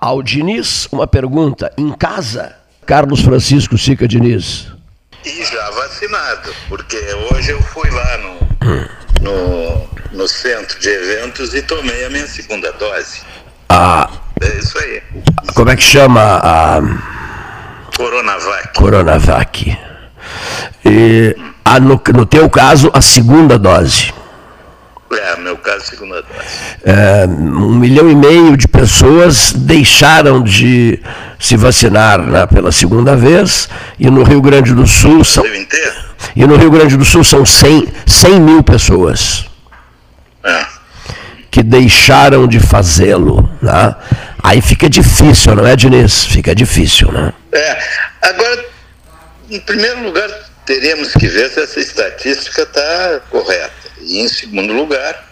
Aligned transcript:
Ao 0.00 0.22
Diniz, 0.22 0.86
uma 0.92 1.06
pergunta. 1.06 1.72
Em 1.76 1.90
casa, 1.92 2.54
Carlos 2.86 3.20
Francisco 3.20 3.76
Sica 3.76 4.06
Diniz. 4.06 4.68
E 5.24 5.44
já 5.44 5.70
vacinado, 5.70 6.54
porque 6.68 6.96
hoje 7.32 7.50
eu 7.50 7.60
fui 7.62 7.90
lá 7.90 8.18
no, 8.18 8.38
no, 9.22 9.88
no 10.12 10.28
centro 10.28 10.78
de 10.78 10.88
eventos 10.88 11.52
e 11.54 11.62
tomei 11.62 12.04
a 12.04 12.10
minha 12.10 12.26
segunda 12.26 12.72
dose. 12.72 13.20
Ah, 13.68 14.08
É 14.40 14.58
isso 14.58 14.78
aí. 14.78 15.02
como 15.54 15.68
é 15.70 15.76
que 15.76 15.82
chama 15.82 16.20
a 16.42 16.80
Coronavac. 17.96 18.74
Coronavac? 18.74 19.78
E, 20.84 21.36
a, 21.64 21.80
no, 21.80 22.00
no 22.14 22.24
teu 22.24 22.48
caso, 22.48 22.90
a 22.94 23.00
segunda 23.02 23.58
dose. 23.58 24.12
É, 25.10 25.36
meu 25.40 25.56
caso, 25.56 25.86
segunda 25.86 26.22
dose. 26.22 26.48
É, 26.84 27.24
um 27.26 27.74
milhão 27.78 28.10
e 28.10 28.14
meio 28.14 28.56
de 28.56 28.68
pessoas 28.68 29.52
deixaram 29.52 30.42
de 30.42 31.00
se 31.40 31.56
vacinar 31.56 32.20
né, 32.20 32.46
pela 32.46 32.70
segunda 32.70 33.16
vez 33.16 33.68
e 33.98 34.10
no 34.10 34.22
Rio 34.22 34.42
Grande 34.42 34.74
do 34.74 34.86
Sul 34.86 35.24
são, 35.24 35.44
e 36.36 36.46
no 36.46 36.56
Rio 36.56 36.70
Grande 36.70 36.96
do 36.96 37.04
Sul 37.04 37.24
são 37.24 37.44
100, 37.46 37.88
100 38.06 38.40
mil 38.40 38.62
pessoas 38.62 39.46
É. 40.44 40.66
que 41.50 41.62
deixaram 41.62 42.46
de 42.46 42.60
fazê-lo. 42.60 43.48
Né? 43.62 43.94
Aí 44.42 44.60
fica 44.60 44.90
difícil, 44.90 45.54
não 45.54 45.66
é, 45.66 45.74
Diniz? 45.74 46.24
Fica 46.26 46.54
difícil, 46.54 47.10
né? 47.12 47.32
É, 47.52 47.78
agora, 48.22 48.64
em 49.50 49.60
primeiro 49.60 50.02
lugar, 50.02 50.28
teremos 50.66 51.12
que 51.12 51.26
ver 51.26 51.48
se 51.50 51.60
essa 51.60 51.80
estatística 51.80 52.62
está 52.62 53.20
correta. 53.30 53.87
E, 54.00 54.20
em 54.20 54.28
segundo 54.28 54.72
lugar, 54.72 55.28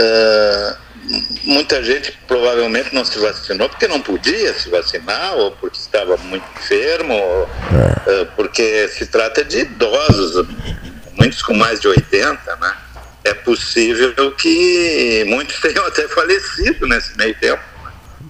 ah, 0.00 0.76
muita 1.44 1.82
gente 1.82 2.16
provavelmente 2.26 2.94
não 2.94 3.04
se 3.04 3.18
vacinou 3.18 3.68
porque 3.68 3.88
não 3.88 4.00
podia 4.00 4.52
se 4.54 4.68
vacinar, 4.68 5.34
ou 5.34 5.52
porque 5.52 5.78
estava 5.78 6.16
muito 6.18 6.44
enfermo, 6.56 7.14
ou 7.14 7.48
ah, 7.72 8.26
porque 8.36 8.88
se 8.88 9.06
trata 9.06 9.44
de 9.44 9.60
idosos, 9.60 10.46
muitos 11.18 11.42
com 11.42 11.54
mais 11.54 11.80
de 11.80 11.88
80, 11.88 12.56
né? 12.56 12.74
É 13.24 13.34
possível 13.34 14.32
que 14.32 15.24
muitos 15.26 15.58
tenham 15.60 15.84
até 15.86 16.06
falecido 16.08 16.86
nesse 16.86 17.16
meio 17.16 17.34
tempo. 17.34 17.62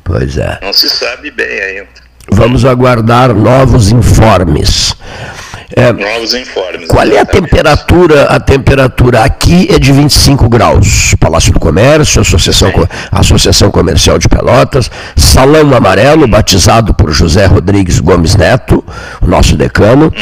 Pois 0.05 0.39
é. 0.39 0.59
Não 0.63 0.73
se 0.73 0.89
sabe 0.89 1.31
bem 1.31 1.61
ainda. 1.61 2.09
Vamos 2.31 2.65
aguardar 2.65 3.35
novos 3.35 3.91
informes. 3.91 4.95
É, 5.77 5.93
Novos 5.93 6.33
informes. 6.33 6.89
Qual 6.89 7.07
é 7.07 7.19
a 7.19 7.27
temperatura? 7.27 8.25
A 8.25 8.41
temperatura 8.41 9.23
aqui 9.23 9.69
é 9.71 9.79
de 9.79 9.93
25 9.93 10.49
graus. 10.49 11.15
Palácio 11.21 11.53
do 11.53 11.61
Comércio, 11.61 12.23
Associação, 12.23 12.73
Associação 13.13 13.71
Comercial 13.71 14.19
de 14.19 14.29
Pelotas, 14.29 14.91
Salão 15.15 15.75
Amarelo, 15.75 16.27
batizado 16.27 16.95
por 16.95 17.13
José 17.13 17.45
Rodrigues 17.45 18.01
Gomes 18.01 18.35
Neto, 18.35 18.83
nosso 19.21 19.57
decano. 19.57 20.13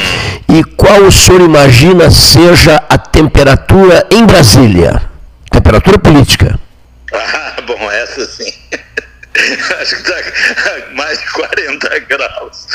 E 0.49 0.63
qual 0.75 1.03
o 1.03 1.11
senhor 1.11 1.39
imagina 1.39 2.11
seja 2.11 2.83
a 2.89 2.97
temperatura 2.97 4.05
em 4.11 4.25
Brasília? 4.25 5.01
Temperatura 5.49 5.97
política. 5.97 6.59
Ah, 7.13 7.55
bom, 7.65 7.89
essa 7.91 8.25
sim. 8.25 8.51
Acho 9.81 9.95
que 9.95 10.01
está 10.01 10.93
mais 10.93 11.19
de 11.19 11.31
40 11.31 11.99
graus. 11.99 12.67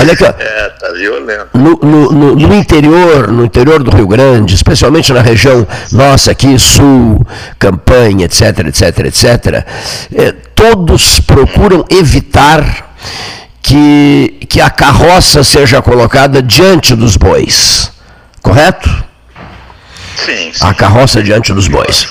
Olha 0.00 0.12
aqui, 0.12 0.24
ó. 0.24 0.28
É, 0.38 0.68
tá 0.80 0.92
violento. 0.92 1.48
no, 1.54 1.70
no- 1.82 2.12
no- 2.12 2.34
no 2.36 2.54
interior, 2.54 3.28
no 3.30 3.44
interior 3.44 3.82
do 3.82 3.90
Rio 3.94 4.06
Grande, 4.06 4.54
especialmente 4.54 5.12
na 5.12 5.20
região 5.22 5.66
nossa 5.92 6.30
aqui, 6.32 6.58
sul, 6.58 7.24
campanha, 7.58 8.24
etc, 8.26 8.58
etc, 8.66 8.98
etc, 9.06 9.66
eh, 10.14 10.32
todos 10.54 11.20
procuram 11.20 11.84
evitar 11.90 12.94
que, 13.62 14.40
que 14.48 14.60
a 14.60 14.70
carroça 14.70 15.42
seja 15.42 15.80
colocada 15.82 16.42
diante 16.42 16.94
dos 16.94 17.16
bois. 17.16 17.90
Correto? 18.42 18.88
Sim, 20.16 20.50
sim. 20.52 20.64
A 20.66 20.74
carroça 20.74 21.22
diante 21.22 21.52
dos 21.52 21.66
bois. 21.68 22.06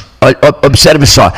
Observe 0.64 1.06
só. 1.06 1.32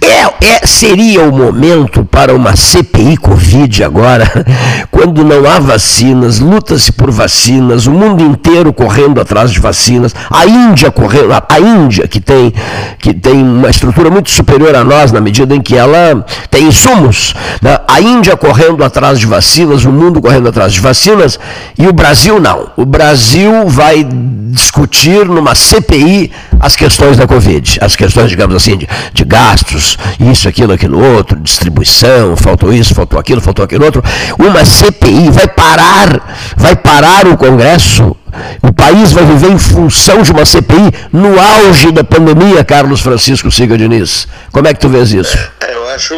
É, 0.00 0.46
é- 0.46 0.66
seria 0.66 1.22
o 1.22 1.32
momento 1.32 2.04
para 2.04 2.34
uma 2.34 2.56
CPI 2.56 3.16
Covid 3.16 3.84
agora, 3.84 4.28
quando 4.90 5.24
não 5.24 5.48
há 5.48 5.60
vacinas, 5.60 6.40
luta-se 6.40 6.90
por 6.90 7.10
vacinas, 7.10 7.86
o 7.86 7.92
mundo 7.92 8.24
inteiro 8.24 8.72
correndo 8.72 9.20
atrás 9.20 9.52
de 9.52 9.60
vacinas, 9.60 10.12
a 10.28 10.44
Índia 10.44 10.90
correndo, 10.90 11.32
a, 11.32 11.44
a 11.48 11.60
Índia 11.60 12.08
que 12.08 12.20
tem, 12.20 12.52
que 12.98 13.14
tem 13.14 13.40
uma 13.40 13.70
estrutura 13.70 14.10
muito 14.10 14.30
superior 14.30 14.74
a 14.74 14.82
nós 14.82 15.12
na 15.12 15.20
medida 15.20 15.54
em 15.54 15.60
que 15.60 15.76
ela 15.76 16.24
tem 16.50 16.64
insumos, 16.64 17.32
né? 17.60 17.78
a 17.86 18.00
Índia 18.00 18.36
correndo 18.36 18.82
atrás 18.82 19.20
de 19.20 19.26
vacinas, 19.26 19.84
o 19.84 19.92
mundo 19.92 20.20
correndo 20.20 20.48
atrás 20.48 20.72
de 20.72 20.80
vacinas, 20.80 21.38
e 21.78 21.86
o 21.86 21.92
Brasil 21.92 22.40
não. 22.40 22.72
O 22.76 22.84
Brasil 22.84 23.68
vai 23.68 24.04
discutir 24.52 25.26
numa 25.26 25.54
CPI 25.54 26.32
as 26.58 26.76
questões 26.76 27.16
da 27.16 27.26
Covid, 27.26 27.78
as 27.80 27.96
questões, 27.96 28.28
digamos 28.28 28.54
assim, 28.54 28.76
de, 28.76 28.88
de 29.12 29.24
gastos, 29.52 29.98
isso, 30.18 30.48
aquilo, 30.48 30.72
aquilo 30.72 30.98
outro, 31.16 31.38
distribuição, 31.38 32.36
faltou 32.36 32.72
isso, 32.72 32.94
faltou 32.94 33.18
aquilo, 33.18 33.40
faltou 33.40 33.64
aquilo 33.64 33.84
outro. 33.84 34.02
Uma 34.38 34.64
CPI 34.64 35.30
vai 35.30 35.46
parar, 35.46 36.54
vai 36.56 36.74
parar 36.74 37.26
o 37.26 37.36
Congresso. 37.36 38.16
O 38.62 38.72
país 38.72 39.12
vai 39.12 39.24
viver 39.26 39.50
em 39.50 39.58
função 39.58 40.22
de 40.22 40.32
uma 40.32 40.44
CPI 40.46 40.90
no 41.12 41.38
auge 41.38 41.92
da 41.92 42.02
pandemia, 42.02 42.64
Carlos 42.64 43.02
Francisco 43.02 43.50
Siga 43.50 43.76
Diniz. 43.76 44.26
Como 44.50 44.66
é 44.66 44.72
que 44.72 44.80
tu 44.80 44.88
vês 44.88 45.12
isso? 45.12 45.36
É, 45.60 45.74
eu 45.74 45.88
acho, 45.90 46.14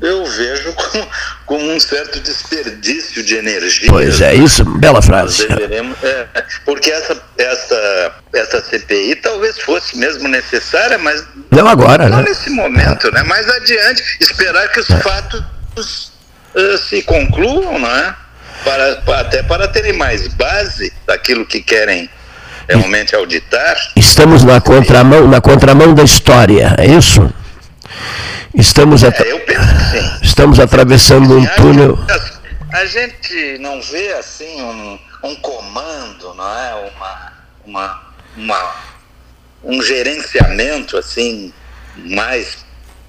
eu 0.00 0.24
vejo 0.24 0.72
como, 0.72 1.06
como 1.46 1.70
um 1.72 1.78
certo 1.80 2.20
desperdício 2.20 3.22
de 3.22 3.36
energia. 3.36 3.88
Pois 3.88 4.20
é, 4.20 4.34
isso, 4.34 4.64
bela 4.64 5.02
frase. 5.02 5.46
é, 6.02 6.26
porque 6.64 6.90
essa, 6.90 7.20
essa, 7.38 8.12
essa 8.34 8.62
CPI 8.62 9.16
talvez 9.16 9.58
fosse 9.60 9.96
mesmo 9.98 10.28
necessária, 10.28 10.98
mas 10.98 11.24
Não 11.50 11.66
agora, 11.68 12.08
não 12.08 12.18
né? 12.18 12.24
nesse 12.28 12.50
momento, 12.50 13.10
né? 13.12 13.22
Mais 13.24 13.48
adiante, 13.48 14.02
esperar 14.20 14.68
que 14.68 14.80
os 14.80 14.86
fatos 14.86 16.12
eh, 16.54 16.76
se 16.88 17.02
concluam, 17.02 17.78
né? 17.78 18.14
Para, 18.64 18.96
pa- 18.96 19.20
até 19.20 19.42
para 19.42 19.66
terem 19.68 19.92
mais 19.94 20.28
base 20.28 20.92
daquilo 21.06 21.44
que 21.44 21.60
querem 21.60 22.08
realmente 22.68 23.14
auditar. 23.14 23.76
Estamos 23.96 24.44
na 24.44 24.60
contramão, 24.60 25.26
na 25.26 25.40
contramão 25.40 25.92
da 25.94 26.04
história, 26.04 26.74
é 26.78 26.86
isso? 26.86 27.28
Estamos, 28.54 29.02
atra- 29.04 29.26
É, 29.26 29.32
eu 29.32 29.40
penso 29.40 29.60
que 29.60 29.98
sim. 29.98 30.18
estamos 30.22 30.60
atravessando 30.60 31.38
um 31.38 31.46
túnel. 31.56 31.96
que 31.96 32.76
A, 32.76 32.84
gente 32.86 33.58
não 33.58 33.80
vê 33.82 34.12
assim 34.14 34.60
um, 34.62 34.98
um 35.24 35.36
comando, 35.36 36.34
não 36.34 36.58
é? 36.58 36.90
Uma, 36.94 37.32
uma, 37.64 38.02
uma, 38.36 38.74
um 39.64 39.82
gerenciamento 39.82 40.96
assim 40.96 41.52
mais 41.96 42.58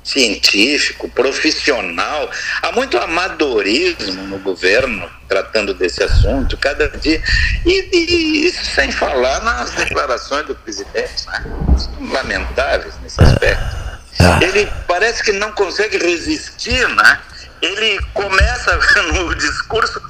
científico, 0.04 1.08
profissional. 1.10 2.30
Há 2.62 2.72
muito 2.74 2.98
amadorismo 2.98 4.24
no 4.24 4.38
governo 4.40 5.10
tratando 5.30 5.74
desse 5.74 6.04
assunto, 6.04 6.58
cada 6.58 6.90
dia. 6.90 7.22
E, 7.66 7.90
e 7.96 8.46
isso 8.48 8.64
sem 8.66 8.92
falar 8.92 9.42
nas 9.44 9.72
declarações 9.72 10.46
do 10.46 10.56
presidente, 10.56 11.26
né? 11.28 11.44
São 11.78 12.12
lamentáveis 12.12 12.94
nesse 13.02 13.22
aspecto. 13.22 13.93
Ah. 14.20 14.40
Ele 14.42 14.72
parece 14.88 15.24
que 15.24 15.32
não 15.32 15.52
consegue 15.52 15.98
resistir, 15.98 16.88
né? 16.90 17.20
Ele 17.62 18.00
começa 18.14 18.80
no 19.14 19.36
discurso 19.36 20.02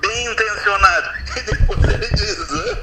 bem 0.00 0.26
intencionado 0.26 1.08
e 1.38 1.42
depois 1.56 1.78
ele 1.94 2.08
desanda 2.10 2.78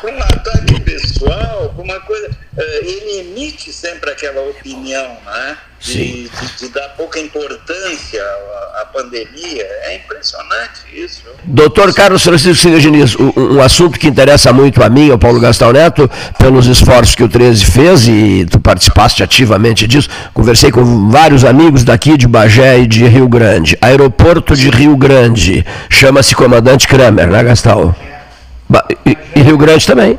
com 0.00 0.08
um 0.08 0.18
ataque 0.22 0.80
pessoal, 0.80 1.74
uma 1.78 2.00
coisa. 2.00 2.30
eh, 2.56 2.80
Ele 2.82 3.20
emite 3.20 3.72
sempre 3.72 4.10
aquela 4.10 4.40
opinião, 4.50 5.16
né? 5.24 5.56
De, 5.80 6.28
de- 6.28 6.56
de 6.60 6.68
dar 6.68 6.90
pouca 6.90 7.18
importância 7.18 8.22
à, 8.22 8.82
à 8.82 8.84
pandemia. 8.86 9.66
É 9.82 9.96
impressionante 9.96 10.82
isso. 10.94 11.22
Doutor 11.42 11.92
Carlos 11.92 12.22
Francisco 12.22 12.70
Diniz, 12.78 13.16
um, 13.16 13.32
um 13.56 13.60
assunto 13.60 13.98
que 13.98 14.06
interessa 14.06 14.52
muito 14.52 14.80
a 14.80 14.88
mim, 14.88 15.10
ao 15.10 15.18
Paulo 15.18 15.40
Gastão 15.40 15.72
Neto, 15.72 16.08
pelos 16.38 16.66
esforços 16.68 17.16
que 17.16 17.24
o 17.24 17.28
13 17.28 17.64
fez 17.64 18.06
e 18.06 18.46
tu 18.48 18.60
participaste 18.60 19.24
ativamente 19.24 19.88
disso. 19.88 20.08
Conversei 20.32 20.70
com 20.70 21.10
vários 21.10 21.44
amigos 21.44 21.82
daqui 21.82 22.16
de 22.16 22.28
Bagé 22.28 22.78
e 22.78 22.86
de 22.86 23.04
Rio 23.08 23.26
Grande. 23.28 23.76
Aeroporto 23.80 24.54
de 24.54 24.70
Rio 24.70 24.96
Grande, 24.96 25.66
chama-se 25.90 26.32
Comandante 26.36 26.86
Kramer, 26.86 27.26
né, 27.26 27.42
Gastão? 27.42 27.91
E, 29.04 29.16
e 29.36 29.42
Rio 29.42 29.56
Grande 29.58 29.86
também. 29.86 30.18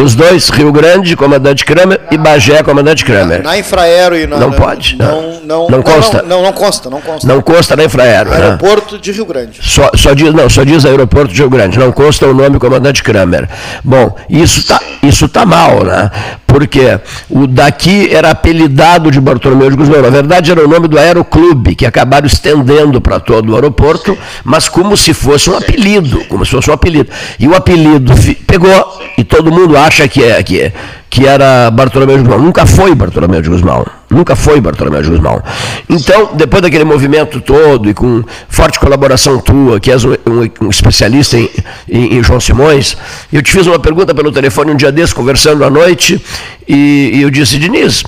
Os 0.00 0.14
dois, 0.14 0.48
Rio 0.48 0.70
Grande, 0.70 1.16
comandante 1.16 1.64
Kramer, 1.64 2.00
e 2.12 2.16
Bagé, 2.16 2.62
comandante 2.62 3.04
Kramer. 3.04 3.42
Na 3.42 3.58
Infraero 3.58 4.16
e 4.16 4.28
na. 4.28 4.36
Não 4.36 4.52
pode. 4.52 4.96
Não, 4.96 5.40
não, 5.42 5.68
Não 5.68 5.82
consta. 5.82 6.22
Não, 6.22 6.42
não, 6.44 6.52
consta, 6.52 6.88
não 6.88 7.00
consta. 7.00 7.26
Não 7.26 7.42
consta 7.42 7.74
na 7.74 7.82
Infraero. 7.84 8.30
né? 8.30 8.36
Aeroporto 8.36 8.96
de 8.96 9.10
Rio 9.10 9.26
Grande. 9.26 9.58
Só, 9.60 9.90
só 9.96 10.12
diz, 10.14 10.32
não, 10.32 10.48
só 10.48 10.62
diz 10.62 10.86
aeroporto 10.86 11.34
de 11.34 11.40
Rio 11.40 11.50
Grande, 11.50 11.80
não 11.80 11.90
consta 11.90 12.26
o 12.28 12.32
nome 12.32 12.60
comandante 12.60 13.02
Kramer. 13.02 13.48
Bom, 13.82 14.14
isso 14.30 14.64
tá, 14.68 14.80
isso 15.02 15.28
tá 15.28 15.44
mal, 15.44 15.82
né? 15.82 16.10
Porque 16.46 16.98
o 17.28 17.46
daqui 17.48 18.08
era 18.14 18.30
apelidado 18.30 19.10
de 19.10 19.20
Bartolomeu 19.20 19.68
de 19.68 19.76
Guzmão. 19.76 20.00
Na 20.00 20.10
verdade, 20.10 20.52
era 20.52 20.64
o 20.64 20.68
nome 20.68 20.86
do 20.86 20.96
aeroclube, 20.98 21.74
que 21.74 21.84
acabaram 21.84 22.26
estendendo 22.26 23.00
para 23.00 23.18
todo 23.18 23.50
o 23.50 23.54
aeroporto, 23.56 24.16
mas 24.44 24.68
como 24.68 24.96
se 24.96 25.12
fosse 25.12 25.50
um 25.50 25.56
apelido, 25.56 26.24
como 26.26 26.44
se 26.46 26.52
fosse 26.52 26.70
um 26.70 26.72
apelido. 26.72 27.10
E 27.38 27.48
o 27.48 27.54
apelido 27.54 28.14
pegou, 28.46 29.02
e 29.18 29.24
todo 29.24 29.50
mundo 29.52 29.76
acha 29.76 29.87
que 30.08 30.22
é, 30.24 30.42
que 30.42 30.60
é 30.60 30.72
que 31.10 31.26
era 31.26 31.70
Bartolomeu 31.70 32.16
de 32.18 32.22
Guzmão. 32.22 32.38
Nunca 32.44 32.66
foi 32.66 32.94
Bartolomeu 32.94 33.40
de 33.40 33.48
Guzmão. 33.48 33.86
Nunca 34.10 34.36
foi 34.36 34.60
Bartolomeu 34.60 35.02
de 35.02 35.08
Guzmão. 35.08 35.42
Então, 35.88 36.30
depois 36.34 36.60
daquele 36.62 36.84
movimento 36.84 37.40
todo 37.40 37.88
e 37.88 37.94
com 37.94 38.22
forte 38.48 38.78
colaboração 38.78 39.40
tua, 39.40 39.80
que 39.80 39.90
és 39.90 40.04
um, 40.04 40.12
um- 40.26 40.66
um 40.66 40.68
especialista 40.70 41.38
em, 41.38 41.48
em- 41.88 42.18
em 42.18 42.22
João 42.22 42.38
Simões, 42.38 42.94
eu 43.32 43.42
te 43.42 43.50
fiz 43.50 43.66
uma 43.66 43.78
pergunta 43.78 44.14
pelo 44.14 44.30
telefone 44.30 44.70
um 44.72 44.76
dia 44.76 44.92
desse, 44.92 45.14
conversando 45.14 45.64
à 45.64 45.70
noite, 45.70 46.22
e, 46.68 47.10
e 47.14 47.22
eu 47.22 47.30
disse, 47.30 47.58
Diniz, 47.58 48.02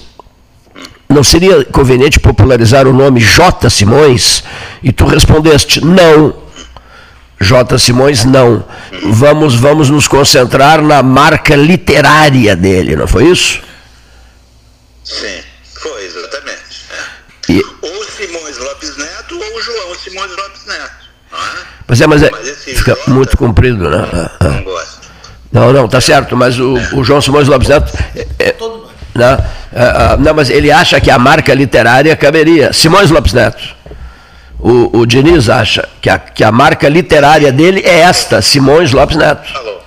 não 1.09 1.25
seria 1.25 1.65
conveniente 1.65 2.21
popularizar 2.21 2.87
o 2.87 2.93
nome 2.93 3.19
J. 3.21 3.69
Simões? 3.71 4.45
E 4.83 4.93
tu 4.93 5.07
respondeste, 5.07 5.85
não. 5.85 6.35
J. 7.41 7.79
Simões, 7.79 8.25
não. 8.25 8.65
Vamos, 9.13 9.55
vamos 9.55 9.89
nos 9.91 10.07
concentrar 10.07 10.83
na 10.83 11.03
marca 11.03 11.57
literária 11.57 12.55
dele, 12.55 12.95
não 12.97 13.07
foi 13.07 13.25
isso? 13.29 13.61
Sim, 15.05 15.41
foi, 15.75 16.05
exatamente. 16.05 16.85
é. 17.49 17.53
E- 17.53 17.65
Ou 17.83 18.05
Simões 18.05 18.59
Lopes 18.59 18.97
Neto 18.97 19.35
ou 19.41 19.63
João 19.63 19.95
Simões 19.95 20.31
Lopes 20.31 20.67
Neto. 20.67 20.93
Não 21.33 21.39
é? 21.39 21.43
Pois 21.87 22.01
é, 22.01 22.07
mas, 22.07 22.23
é, 22.23 22.31
Mas 22.31 22.49
fica 22.65 22.95
J- 22.95 23.11
muito 23.11 23.37
comprido, 23.37 23.89
né? 23.89 24.07
Ah, 24.13 24.31
ah. 24.41 24.45
Não 24.49 24.63
gosto. 24.65 25.01
Não, 25.53 25.73
não, 25.73 25.89
tá 25.89 26.01
certo, 26.01 26.37
mas 26.37 26.59
o, 26.61 26.75
o 26.95 27.03
João 27.03 27.21
Simões 27.21 27.49
Lopes 27.49 27.69
Neto. 27.69 27.91
é- 28.15 28.27
é- 28.39 28.57
né? 29.15 29.39
Ah, 29.75 30.13
ah, 30.13 30.17
não, 30.19 30.35
mas 30.35 30.51
ele 30.51 30.71
acha 30.71 31.01
que 31.01 31.11
a 31.11 31.19
marca 31.19 31.55
literária 31.55 32.15
caberia. 32.17 32.73
Simões 32.73 33.11
Lopes 33.11 33.33
Neto. 33.33 33.81
O, 34.63 34.99
o 34.99 35.07
Diniz 35.07 35.49
acha 35.49 35.89
que 36.03 36.11
a, 36.11 36.19
que 36.19 36.45
a 36.45 36.53
marca 36.53 36.89
literária 36.89 37.51
dele 37.53 37.81
é 37.85 38.01
esta, 38.01 38.43
Simões 38.43 38.93
Lopes 38.93 39.17
Neto. 39.17 39.57
Alô, 39.57 39.81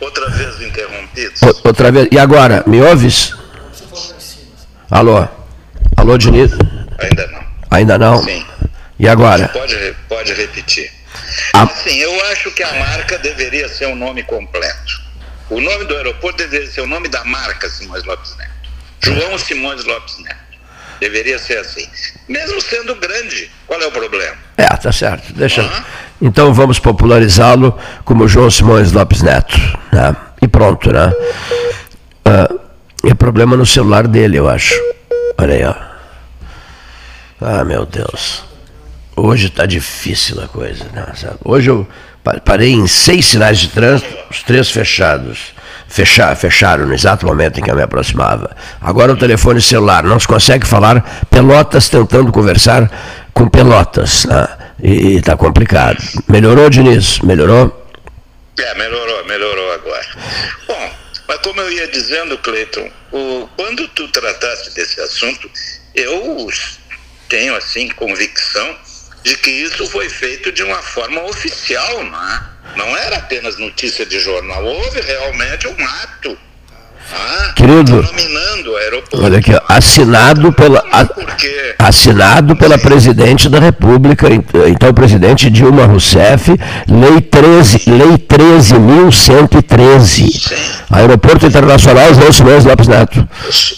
outra 0.00 0.28
vez 0.30 0.60
interrompido. 0.60 1.32
O- 1.42 1.68
Outra 1.68 1.90
vez. 1.90 2.08
E 2.12 2.18
agora, 2.18 2.62
me 2.66 2.80
ouves? 2.82 3.34
Alô? 4.90 5.26
Alô, 5.96 6.18
Diniz? 6.18 6.50
Ainda 6.98 7.26
não. 7.28 7.44
Ainda 7.70 7.98
não? 7.98 8.22
Sim. 8.22 8.44
E 8.98 9.08
agora? 9.08 9.48
Pode, 9.48 9.94
pode 10.08 10.32
repetir. 10.34 10.90
A- 11.54 11.62
Assim, 11.62 11.96
eu 11.98 12.12
acho 12.32 12.50
que 12.50 12.62
a 12.62 12.72
marca 12.74 13.18
deveria 13.18 13.68
ser 13.68 13.86
o 13.86 13.94
nome 13.96 14.22
completo. 14.24 15.00
O 15.48 15.60
nome 15.60 15.84
do 15.84 15.96
aeroporto 15.96 16.38
deveria 16.38 16.70
ser 16.70 16.82
o 16.82 16.86
nome 16.86 17.08
da 17.08 17.24
marca 17.24 17.68
Simões 17.70 18.04
Lopes 18.04 18.36
Neto. 18.36 18.50
João 19.02 19.38
Simões 19.38 19.84
Lopes 19.84 20.18
Neto. 20.22 20.39
Deveria 21.00 21.38
ser 21.38 21.58
assim. 21.58 21.88
Mesmo 22.28 22.60
sendo 22.60 22.94
grande, 22.96 23.50
qual 23.66 23.80
é 23.80 23.86
o 23.86 23.90
problema? 23.90 24.36
É, 24.56 24.66
tá 24.66 24.92
certo. 24.92 25.32
Deixa. 25.32 25.62
Aham. 25.62 25.84
Então 26.22 26.52
vamos 26.52 26.78
popularizá-lo 26.78 27.76
como 28.04 28.28
João 28.28 28.50
Simões 28.50 28.92
Lopes 28.92 29.22
Neto. 29.22 29.56
Né? 29.90 30.14
E 30.42 30.46
pronto, 30.46 30.92
né? 30.92 31.10
Ah, 32.24 32.48
é 33.04 33.14
problema 33.14 33.56
no 33.56 33.64
celular 33.64 34.06
dele, 34.06 34.36
eu 34.38 34.48
acho. 34.48 34.74
Olha 35.38 35.54
aí, 35.54 35.64
ó. 35.64 35.74
Ah, 37.40 37.64
meu 37.64 37.86
Deus. 37.86 38.44
Hoje 39.16 39.46
está 39.46 39.64
difícil 39.64 40.40
a 40.42 40.48
coisa. 40.48 40.84
Né? 40.92 41.06
Hoje 41.44 41.70
eu 41.70 41.88
pa- 42.22 42.38
parei 42.40 42.72
em 42.72 42.86
seis 42.86 43.26
sinais 43.26 43.58
de 43.58 43.68
trânsito, 43.68 44.14
os 44.30 44.42
três 44.42 44.70
fechados. 44.70 45.54
Fecha, 45.90 46.36
fecharam 46.36 46.86
no 46.86 46.94
exato 46.94 47.26
momento 47.26 47.58
em 47.58 47.64
que 47.64 47.70
eu 47.70 47.74
me 47.74 47.82
aproximava. 47.82 48.56
Agora 48.80 49.12
o 49.12 49.16
telefone 49.16 49.60
celular, 49.60 50.04
não 50.04 50.20
se 50.20 50.28
consegue 50.28 50.64
falar 50.64 51.26
Pelotas 51.28 51.88
tentando 51.88 52.30
conversar 52.30 52.88
com 53.34 53.48
Pelotas. 53.48 54.24
Né? 54.24 54.48
E 54.80 55.16
está 55.16 55.36
complicado. 55.36 56.00
Melhorou, 56.28 56.70
Diniz? 56.70 57.18
Melhorou? 57.18 57.88
É, 58.56 58.74
melhorou, 58.76 59.24
melhorou 59.26 59.72
agora. 59.72 60.06
Bom, 60.68 60.90
mas 61.26 61.38
como 61.38 61.60
eu 61.60 61.72
ia 61.72 61.88
dizendo, 61.88 62.38
Cleiton, 62.38 62.88
quando 63.56 63.88
tu 63.88 64.06
trataste 64.08 64.72
desse 64.74 65.00
assunto, 65.00 65.50
eu 65.94 66.48
tenho, 67.28 67.56
assim, 67.56 67.88
convicção 67.88 68.76
de 69.24 69.36
que 69.36 69.50
isso 69.50 69.86
foi 69.88 70.08
feito 70.08 70.52
de 70.52 70.62
uma 70.62 70.80
forma 70.82 71.20
oficial, 71.24 72.04
não 72.04 72.30
é? 72.30 72.49
Não 72.76 72.96
era 72.96 73.16
apenas 73.18 73.58
notícia 73.58 74.06
de 74.06 74.18
jornal, 74.20 74.64
houve 74.64 75.00
realmente 75.00 75.66
um 75.68 75.76
ato. 76.02 76.36
Ah, 77.12 77.52
Querido, 77.56 78.00
nominando 78.02 78.68
o 78.70 78.76
aeroporto. 78.76 79.24
Olha 79.24 79.38
aqui, 79.38 79.52
ó, 79.52 79.60
assinado 79.66 80.52
pela. 80.52 80.78
a- 80.92 81.08
assinado 81.88 82.54
pela 82.54 82.78
presidente 82.78 83.48
da 83.48 83.58
República, 83.58 84.28
ent- 84.32 84.54
então 84.68 84.94
presidente 84.94 85.50
Dilma 85.50 85.86
Rousseff, 85.86 86.52
lei 86.88 87.20
13, 87.20 87.82
lei 87.90 88.16
13.113. 88.16 90.52
Aeroporto 90.90 91.46
Internacional 91.46 92.14
João 92.14 92.32
Simões 92.32 92.64
Lopes 92.64 92.86
Neto. 92.86 93.28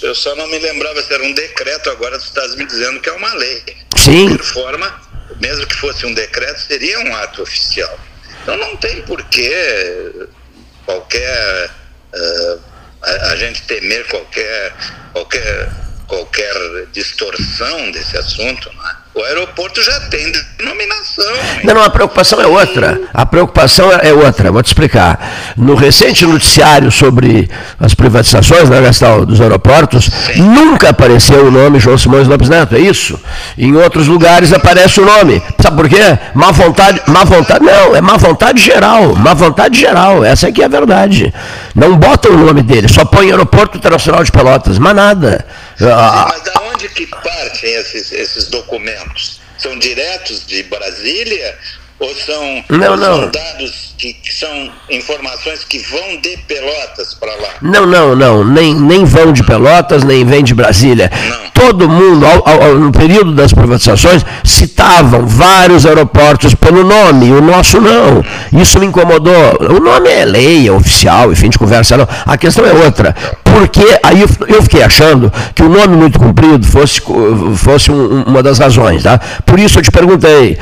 eu 0.03 0.15
só 0.15 0.35
não 0.37 0.47
me 0.49 0.59
lembrava 0.59 1.01
se 1.03 1.15
era 1.15 1.23
um 1.25 1.33
decreto, 1.33 1.89
agora 1.91 2.19
tu 2.19 2.25
estás 2.25 2.55
me 2.57 2.67
dizendo 2.67 3.01
que 3.01 3.09
é 3.09 3.13
uma 3.13 3.33
lei. 3.35 3.63
Sim, 3.97 4.37
De 4.37 4.43
forma, 4.43 4.93
mesmo 5.41 5.67
que 5.67 5.75
fosse 5.77 6.05
um 6.05 6.13
decreto, 6.13 6.61
seria 6.61 6.99
um 7.01 7.17
ato 7.17 7.41
oficial. 7.43 7.99
Então 8.43 8.57
não 8.57 8.77
tem 8.77 9.03
por 9.03 9.23
que 9.25 10.29
qualquer 10.85 11.71
eh, 12.13 12.59
a, 13.03 13.11
a 13.33 13.37
gente 13.37 13.63
temer 13.63 14.07
qualquer 14.09 14.75
qualquer 15.13 15.71
qualquer 16.09 16.87
distorção 16.93 17.91
desse 17.93 18.17
assunto. 18.17 18.73
Não 18.75 18.89
é? 18.89 18.97
O 19.15 19.23
aeroporto 19.25 19.83
já 19.83 20.01
tem 20.09 20.33
denominação. 20.59 21.35
Não, 21.65 21.75
não, 21.75 21.85
a 21.85 21.91
preocupação 21.91 22.41
é 22.41 22.47
outra. 22.47 22.99
A 23.13 23.27
preocupação 23.27 23.93
é 23.93 24.11
outra, 24.11 24.51
vou 24.51 24.63
te 24.63 24.69
explicar. 24.69 25.53
No 25.55 25.75
recente 25.75 26.25
noticiário 26.25 26.91
sobre 26.91 27.51
as 27.79 27.93
privatizações, 27.93 28.71
né, 28.71 28.81
Gastão, 28.81 29.27
dos 29.27 29.39
aeroportos, 29.39 30.09
nunca 30.37 30.89
apareceu 30.89 31.47
o 31.47 31.51
nome 31.51 31.79
João 31.79 31.99
Simões 31.99 32.27
Lopes 32.27 32.49
Neto, 32.49 32.75
é 32.75 32.79
isso? 32.79 33.21
Em 33.59 33.77
outros 33.77 34.09
lugares 34.09 34.51
aparece 34.51 34.99
o 34.99 35.05
nome. 35.05 35.43
Sabe 35.61 35.77
por 35.77 35.91
quê? 35.91 36.19
Má 36.33 36.51
vontade, 36.51 37.03
má 37.07 37.25
vontade, 37.25 37.63
não, 37.63 37.95
é 37.95 38.01
má 38.01 38.17
vontade 38.17 38.63
geral, 38.63 39.15
má 39.17 39.35
vontade 39.35 39.79
geral, 39.79 40.25
essa 40.25 40.49
aqui 40.49 40.63
é 40.63 40.65
a 40.65 40.69
verdade. 40.69 41.35
Não 41.75 41.97
botam 41.97 42.33
o 42.33 42.39
nome 42.39 42.63
dele, 42.63 42.89
só 42.89 43.05
põe 43.05 43.31
Aeroporto 43.31 43.77
Internacional 43.77 44.25
de 44.25 44.33
Pelotas, 44.33 44.79
mas 44.79 44.97
nada. 44.97 45.45
Ah, 45.83 46.33
Mas 46.33 46.62
onde 46.83 46.89
que 46.95 47.07
partem 47.07 47.75
esses, 47.75 48.11
esses 48.13 48.49
documentos? 48.49 49.41
São 49.59 49.79
diretos 49.79 50.45
de 50.47 50.65
Brasília 50.65 51.57
ou 52.01 52.13
são, 52.17 52.65
Não, 52.69 52.91
ou 52.93 52.97
não. 52.97 53.17
são 53.21 53.31
dados 53.31 53.95
que, 53.97 54.13
que 54.15 54.33
são 54.35 54.73
informações 54.91 55.63
que 55.63 55.79
vão 55.79 56.17
de 56.21 56.37
Pelotas 56.49 57.15
para 57.15 57.33
lá? 57.37 57.49
Não, 57.63 57.87
não, 57.87 58.17
não. 58.17 58.45
Nem, 58.45 58.75
nem 58.75 59.05
vão 59.05 59.33
de 59.33 59.45
Pelotas, 59.45 60.03
nem 60.03 60.25
vem 60.25 60.43
de 60.43 60.53
Brasília. 60.53 61.09
Não. 61.29 61.53
Todo 61.53 61.89
mundo, 61.89 62.27
ao- 62.27 62.49
ao- 62.49 62.75
no 62.75 62.91
período 62.91 63.33
das 63.33 63.53
privatizações, 63.53 64.25
citavam 64.45 65.25
vários 65.29 65.87
aeroportos 65.87 66.57
pelo 66.57 66.83
nome, 66.83 67.31
o 67.31 67.41
nosso 67.41 67.81
não. 67.81 68.25
Isso 68.61 68.81
me 68.81 68.87
incomodou. 68.87 69.59
O 69.61 69.79
nome 69.79 70.11
é 70.11 70.25
lei, 70.25 70.67
é 70.67 70.73
oficial, 70.73 71.31
enfim, 71.31 71.51
de 71.51 71.59
conversa 71.59 71.97
não. 71.97 72.09
A 72.27 72.37
questão 72.37 72.67
é 72.67 72.73
outra. 72.73 73.15
Porque 73.53 73.99
aí 74.03 74.23
eu, 74.49 74.63
fiquei 74.63 74.83
achando 74.83 75.31
que 75.55 75.63
o 75.63 75.69
nome 75.69 75.95
muito 75.97 76.19
comprido 76.19 76.67
fosse, 76.67 77.01
fosse 77.57 77.93
um- 77.93 78.21
um- 78.21 78.23
uma 78.25 78.43
das 78.43 78.59
razões. 78.59 79.03
Tá? 79.03 79.21
Por 79.45 79.59
isso 79.61 79.79
eu 79.79 79.83
te 79.83 79.91
perguntei, 79.91 80.59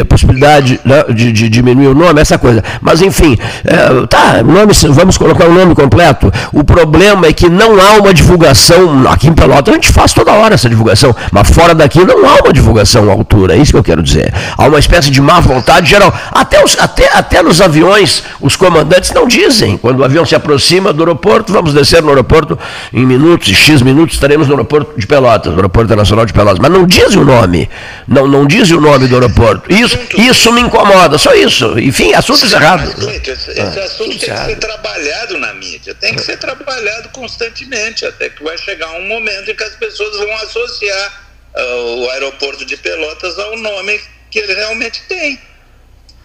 a 0.00 0.04
possibilidade 0.04 0.78
né, 0.84 1.04
de, 1.12 1.32
de 1.32 1.48
diminuir 1.48 1.88
o 1.88 1.94
nome, 1.94 2.20
essa 2.20 2.38
coisa. 2.38 2.62
Mas 2.80 3.02
enfim, 3.02 3.36
é, 3.64 4.06
tá, 4.06 4.42
nome, 4.42 4.72
vamos 4.90 5.18
colocar 5.18 5.46
o 5.48 5.52
nome 5.52 5.74
completo. 5.74 6.32
O 6.52 6.62
problema 6.62 7.26
é 7.26 7.32
que 7.32 7.48
não 7.48 7.80
há 7.80 7.98
uma 8.00 8.14
divulgação, 8.14 9.04
aqui 9.08 9.26
em 9.28 9.32
Pelotas 9.32 9.72
a 9.72 9.74
gente 9.74 9.92
faz 9.92 10.12
toda 10.12 10.32
hora 10.32 10.54
essa 10.54 10.68
divulgação, 10.68 11.14
mas 11.32 11.50
fora 11.50 11.74
daqui 11.74 12.04
não 12.04 12.24
há 12.28 12.36
uma 12.44 12.52
divulgação 12.52 13.08
à 13.10 13.12
altura, 13.12 13.54
é 13.56 13.58
isso 13.58 13.72
que 13.72 13.78
eu 13.78 13.82
quero 13.82 14.02
dizer. 14.02 14.32
Há 14.56 14.66
uma 14.66 14.78
espécie 14.78 15.10
de 15.10 15.20
má 15.20 15.40
vontade 15.40 15.90
geral. 15.90 16.12
Até, 16.30 16.62
os, 16.64 16.76
até, 16.78 17.10
até 17.16 17.42
nos 17.42 17.60
aviões, 17.60 18.22
os 18.40 18.54
comandantes 18.54 19.10
não 19.12 19.26
dizem, 19.26 19.76
quando 19.76 20.00
o 20.00 20.04
avião 20.04 20.24
se 20.24 20.34
aproxima 20.34 20.92
do 20.92 21.02
aeroporto, 21.02 21.52
vamos 21.52 21.74
descer 21.74 22.02
no 22.02 22.11
aeroporto 22.12 22.58
em 22.92 23.04
minutos, 23.04 23.48
em 23.48 23.54
X 23.54 23.82
minutos, 23.82 24.14
estaremos 24.14 24.46
no 24.46 24.54
aeroporto 24.54 24.98
de 24.98 25.06
Pelotas, 25.06 25.52
no 25.52 25.58
aeroporto 25.58 25.86
internacional 25.86 26.26
de 26.26 26.32
Pelotas. 26.32 26.58
Mas 26.58 26.70
não 26.70 26.86
dizem 26.86 27.18
o 27.18 27.24
nome. 27.24 27.68
Não, 28.06 28.26
não 28.26 28.46
dizem 28.46 28.76
o 28.76 28.80
nome 28.80 29.08
do 29.08 29.14
aeroporto. 29.14 29.72
Isso, 29.72 29.98
isso 30.16 30.52
me 30.52 30.60
incomoda, 30.60 31.18
só 31.18 31.34
isso. 31.34 31.78
Enfim, 31.78 32.12
assuntos 32.14 32.52
errados. 32.52 32.94
Esse, 33.06 33.50
esse 33.50 33.60
ah, 33.60 33.84
assunto 33.84 34.18
tem 34.18 34.18
que 34.18 34.44
ser 34.44 34.56
trabalhado 34.56 35.38
na 35.38 35.54
mídia, 35.54 35.94
tem 35.94 36.14
que 36.14 36.22
ser 36.22 36.36
trabalhado 36.38 37.08
constantemente, 37.10 38.04
até 38.04 38.28
que 38.28 38.42
vai 38.42 38.56
chegar 38.58 38.90
um 38.92 39.08
momento 39.08 39.50
em 39.50 39.54
que 39.54 39.64
as 39.64 39.74
pessoas 39.76 40.16
vão 40.16 40.32
associar 40.36 41.22
uh, 41.54 42.04
o 42.04 42.10
aeroporto 42.10 42.64
de 42.64 42.76
Pelotas 42.76 43.38
ao 43.38 43.56
nome 43.56 44.00
que 44.30 44.38
ele 44.38 44.54
realmente 44.54 45.02
tem. 45.08 45.38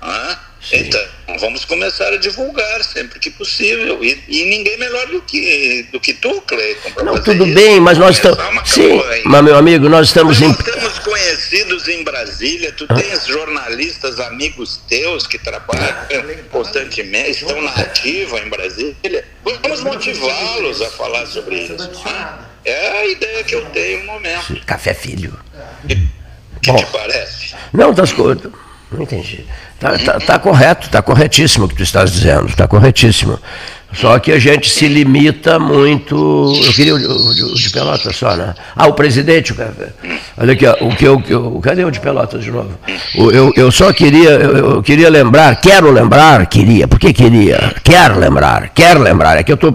Ah, 0.01 0.38
então, 0.72 1.02
vamos 1.40 1.64
começar 1.66 2.12
a 2.12 2.18
divulgar 2.18 2.84
sempre 2.84 3.20
que 3.20 3.30
possível. 3.30 4.04
E, 4.04 4.22
e, 4.28 4.46
ninguém 4.46 4.78
melhor 4.78 5.08
do 5.08 5.22
que, 5.22 5.88
do 5.92 6.00
que 6.00 6.14
tu, 6.14 6.42
Cleiton. 6.42 7.04
Não, 7.04 7.22
tudo 7.22 7.46
isso. 7.46 7.56
bem, 7.56 7.80
mas 7.80 7.98
nós 7.98 8.18
estamos. 8.18 8.40
Sim, 8.70 9.02
mas 9.24 9.44
meu 9.44 9.56
amigo, 9.56 9.88
nós 9.88 10.08
estamos. 10.08 10.40
Nós 10.40 10.50
em... 10.50 10.60
estamos 10.60 11.00
conhecidos 11.00 11.88
em 11.88 12.04
Brasília. 12.04 12.72
Tu 12.74 12.86
ah. 12.90 12.96
tens 12.96 13.26
jornalistas, 13.28 14.20
amigos 14.20 14.82
teus 14.90 15.26
que 15.26 15.38
trabalham 15.38 15.96
constantemente, 16.52 17.44
estão 17.44 17.62
na 17.62 17.72
ativa 17.72 18.40
em 18.40 18.50
Brasília. 18.50 19.26
Vamos 19.44 19.84
motivá-los 19.84 20.82
a 20.82 20.90
falar 20.90 21.26
sobre 21.28 21.60
isso. 21.60 21.92
Ah, 22.06 22.46
é 22.66 23.00
a 23.00 23.06
ideia 23.06 23.44
que 23.44 23.56
eu 23.56 23.66
tenho 23.68 24.00
no 24.00 24.14
momento. 24.14 24.60
Café 24.66 24.94
Filho. 24.94 25.40
O 25.84 26.60
que 26.60 26.72
Bom, 26.72 26.78
te 26.78 26.86
parece? 26.88 27.56
Não, 27.72 27.94
tá 27.94 28.04
escutando. 28.04 28.54
Não 28.92 29.04
entendi. 29.04 29.46
Está 29.79 30.13
tá, 30.13 30.19
tá 30.19 30.39
correto, 30.39 30.88
está 30.88 31.01
corretíssimo 31.03 31.65
o 31.65 31.67
que 31.69 31.75
tu 31.75 31.84
estás 31.84 32.12
dizendo, 32.12 32.48
está 32.48 32.67
corretíssimo. 32.67 33.39
Só 34.00 34.20
que 34.20 34.32
a 34.32 34.39
gente 34.39 34.70
se 34.70 34.88
limita 34.88 35.58
muito. 35.58 36.16
Eu 36.63 36.74
queria 36.74 36.94
o, 36.94 36.98
o, 36.98 37.30
o 37.30 37.56
de 37.56 37.70
Pelotas 37.72 38.16
só, 38.16 38.36
né? 38.36 38.54
Ah, 38.75 38.88
o 38.88 38.94
presidente. 38.94 39.56
Olha 40.38 40.54
aqui, 40.54 40.68
ó, 40.68 40.75
o 40.82 40.96
que 40.96 41.06
eu. 41.06 41.60
Cadê 41.63 41.84
o 41.84 41.89
de 41.89 42.00
Pelotas 42.00 42.44
de 42.44 42.51
novo? 42.51 42.77
Eu, 43.16 43.51
eu 43.56 43.72
só 43.72 43.92
queria, 43.92 44.30
eu, 44.30 44.58
eu, 44.58 44.84
queria 44.84 45.10
lembrar, 45.10 45.60
quero 45.60 45.92
lembrar, 45.92 46.46
queria, 46.46 46.88
por 46.88 47.00
que 47.00 47.12
queria? 47.12 47.74
Quero 47.84 48.20
lembrar, 48.20 48.70
quero 48.70 49.01
lembrar. 49.01 49.38
É 49.38 49.44
que 49.44 49.51
eu 49.51 49.56
estou 49.56 49.74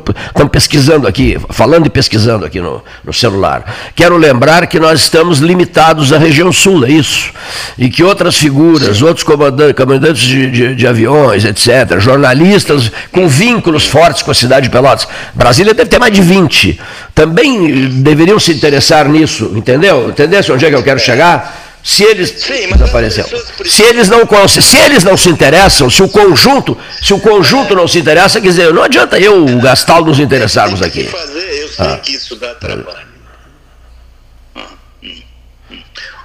pesquisando 0.49 1.09
aqui, 1.09 1.37
falando 1.51 1.87
e 1.87 1.91
pesquisando 1.91 2.47
aqui 2.47 2.61
no, 2.61 2.81
no 3.05 3.13
celular. 3.13 3.93
Quero 3.97 4.17
lembrar 4.17 4.69
que 4.69 4.79
nós 4.79 5.01
estamos 5.01 5.41
limitados 5.41 6.13
à 6.13 6.19
região 6.19 6.53
sul, 6.53 6.85
é 6.85 6.91
isso. 6.91 7.33
E 7.77 7.91
que 7.91 8.05
outras 8.05 8.37
figuras, 8.37 9.03
outros 9.03 9.25
comandantes, 9.25 9.75
comandantes 9.75 10.23
de, 10.23 10.49
de, 10.49 10.75
de 10.77 10.87
aviões, 10.87 11.45
etc., 11.45 11.99
jornalistas 11.99 12.93
com 13.11 13.27
vínculos 13.27 13.85
fortes 13.85 14.12
com 14.21 14.31
a 14.31 14.35
cidade 14.35 14.65
de 14.67 14.71
Pelotas. 14.71 15.09
Brasília 15.33 15.73
deve 15.73 15.89
ter 15.89 15.99
mais 15.99 16.13
de 16.13 16.21
20. 16.21 16.81
Também 17.15 17.89
deveriam 18.03 18.39
se 18.39 18.53
interessar 18.53 19.09
nisso, 19.09 19.53
entendeu? 19.55 20.11
Entendeu 20.11 20.41
onde 20.51 20.67
é 20.67 20.69
que 20.69 20.75
eu 20.75 20.83
quero 20.83 20.99
chegar? 20.99 21.61
Se 21.85 22.05
eles 22.05 22.31
Sim, 22.31 22.69
desapareceu. 22.73 23.25
Se 23.65 23.83
eles 23.83 24.09
não 24.09 24.23
se 24.49 24.77
eles 24.77 25.03
não 25.03 25.17
se 25.17 25.29
interessam, 25.29 25.91
se 25.91 26.03
o 26.03 26.09
conjunto, 26.09 26.79
se 27.03 27.13
o 27.13 27.19
conjunto 27.19 27.75
não 27.75 27.89
se 27.89 27.99
interessa, 27.99 28.41
quer 28.41 28.49
dizer, 28.49 28.73
não 28.73 28.83
adianta 28.83 29.19
eu 29.19 29.45
gastar 29.59 30.01
nos 30.01 30.21
interessarmos 30.21 30.81
aqui. 30.81 31.05
Fazer, 31.05 31.63
eu 31.63 31.69
sei 31.69 31.87
ah. 31.87 31.99
que 32.01 32.13
isso 32.13 32.37
dá 32.37 32.55
trabalho. 32.55 33.12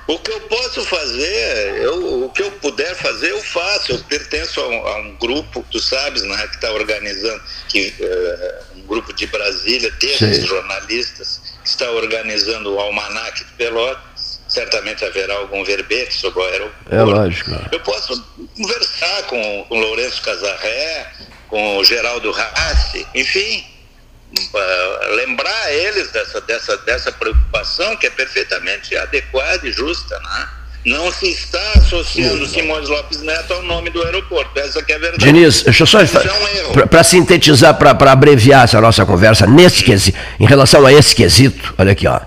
O 0.08 0.18
que 0.18 0.32
eu 0.32 0.40
posso 0.42 0.86
fazer, 0.86 1.82
eu, 1.82 2.24
o 2.24 2.30
que 2.30 2.42
eu 2.42 2.50
puder 2.52 2.96
fazer, 2.96 3.32
eu 3.32 3.42
faço. 3.42 3.92
Eu 3.92 4.00
pertenço 4.06 4.62
a 4.62 4.68
um, 4.68 4.88
a 4.88 4.98
um 5.00 5.16
grupo, 5.18 5.66
tu 5.70 5.80
sabes, 5.82 6.24
né, 6.24 6.48
que 6.48 6.56
está 6.56 6.72
organizando, 6.72 7.44
que, 7.68 7.94
uh, 8.00 8.78
um 8.78 8.82
grupo 8.84 9.12
de 9.12 9.28
Brasília, 9.28 9.92
desses 9.92 10.46
jornalistas, 10.46 11.42
que 11.62 11.68
está 11.68 11.92
organizando 11.92 12.74
o 12.74 12.80
Almanac 12.80 13.44
de 13.44 13.52
Pelotas. 13.54 14.40
Certamente 14.48 15.04
haverá 15.04 15.36
algum 15.36 15.62
verbete 15.66 16.14
sobre 16.14 16.40
o 16.40 16.44
aeroporto. 16.44 16.96
É 16.96 17.04
lógico. 17.04 17.52
Eu 17.70 17.82
posso 17.82 18.26
conversar 18.56 19.24
com, 19.24 19.66
com 19.68 19.78
o 19.78 19.82
Lourenço 19.82 20.22
Casarré, 20.22 21.12
com 21.50 21.78
o 21.78 21.84
Geraldo 21.84 22.32
Rassi, 22.32 23.06
enfim 23.14 23.77
lembrar 25.16 25.74
eles 25.74 26.12
dessa, 26.12 26.42
dessa, 26.42 26.78
dessa 26.78 27.12
preocupação 27.12 27.96
que 27.96 28.08
é 28.08 28.10
perfeitamente 28.10 28.96
adequada 28.98 29.68
e 29.68 29.72
justa, 29.72 30.20
né? 30.20 30.48
Não 30.86 31.12
se 31.12 31.30
está 31.30 31.74
associando 31.76 32.46
Sim. 32.46 32.62
Simões 32.62 32.88
Lopes 32.88 33.22
Neto 33.22 33.54
ao 33.54 33.62
nome 33.62 33.90
do 33.90 34.02
aeroporto. 34.04 34.58
Essa 34.58 34.82
que 34.82 34.94
é 34.94 34.96
a 34.96 35.00
verdade. 35.00 35.26
Diniz, 35.26 35.64
deixa 35.64 35.84
eu 35.84 35.88
só. 35.88 36.00
É 36.00 36.08
para 36.86 37.04
sintetizar, 37.04 37.78
para 37.78 38.12
abreviar 38.12 38.64
essa 38.64 38.80
nossa 38.80 39.06
conversa, 39.06 39.46
nesse 39.46 39.84
quesito, 39.84 40.18
em 40.40 40.46
relação 40.46 40.86
a 40.86 40.94
esse 40.94 41.14
quesito, 41.14 41.74
olha 41.78 41.92
aqui, 41.92 42.08
ó. 42.08 42.22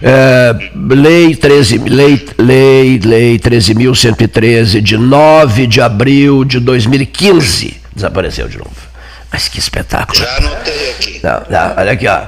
É, 0.00 0.54
lei 0.74 1.36
13, 1.36 1.78
lei, 1.78 2.26
lei, 2.38 2.98
lei 3.04 3.38
13.113, 3.38 4.80
de 4.80 4.96
9 4.96 5.66
de 5.66 5.80
abril 5.82 6.46
de 6.46 6.60
2015, 6.60 7.78
desapareceu 7.94 8.48
de 8.48 8.56
novo. 8.56 8.87
Mas 9.32 9.48
que 9.48 9.58
espetáculo. 9.58 10.18
Já 10.18 10.36
anotei 10.36 10.90
aqui. 10.90 11.20
Não, 11.22 11.42
não, 11.48 11.74
olha 11.76 11.92
aqui, 11.92 12.06
ó. 12.06 12.22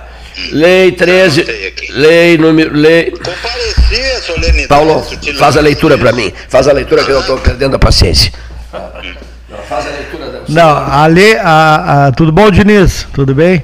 Lei 0.52 0.92
13. 0.92 1.44
Lei 1.90 2.38
número. 2.38 2.74
Lei. 2.74 3.10
Comparecia 3.10 4.16
a 4.16 4.22
solenidade. 4.22 4.68
Paulo, 4.68 5.06
faz 5.38 5.56
a 5.56 5.60
leitura 5.60 5.98
para 5.98 6.12
mim. 6.12 6.32
Faz 6.48 6.68
a 6.68 6.72
leitura 6.72 7.04
que 7.04 7.10
eu 7.10 7.20
estou 7.20 7.38
perdendo 7.38 7.76
a 7.76 7.78
paciência. 7.78 8.32
Não, 8.72 9.58
faz 9.68 9.86
a 9.86 9.90
leitura 9.90 10.30
da 10.30 10.40
Não, 10.48 10.76
a 10.92 11.06
lei. 11.06 11.36
A, 11.36 12.06
a, 12.06 12.12
tudo 12.12 12.32
bom, 12.32 12.50
Diniz? 12.50 13.06
Tudo 13.12 13.34
bem? 13.34 13.62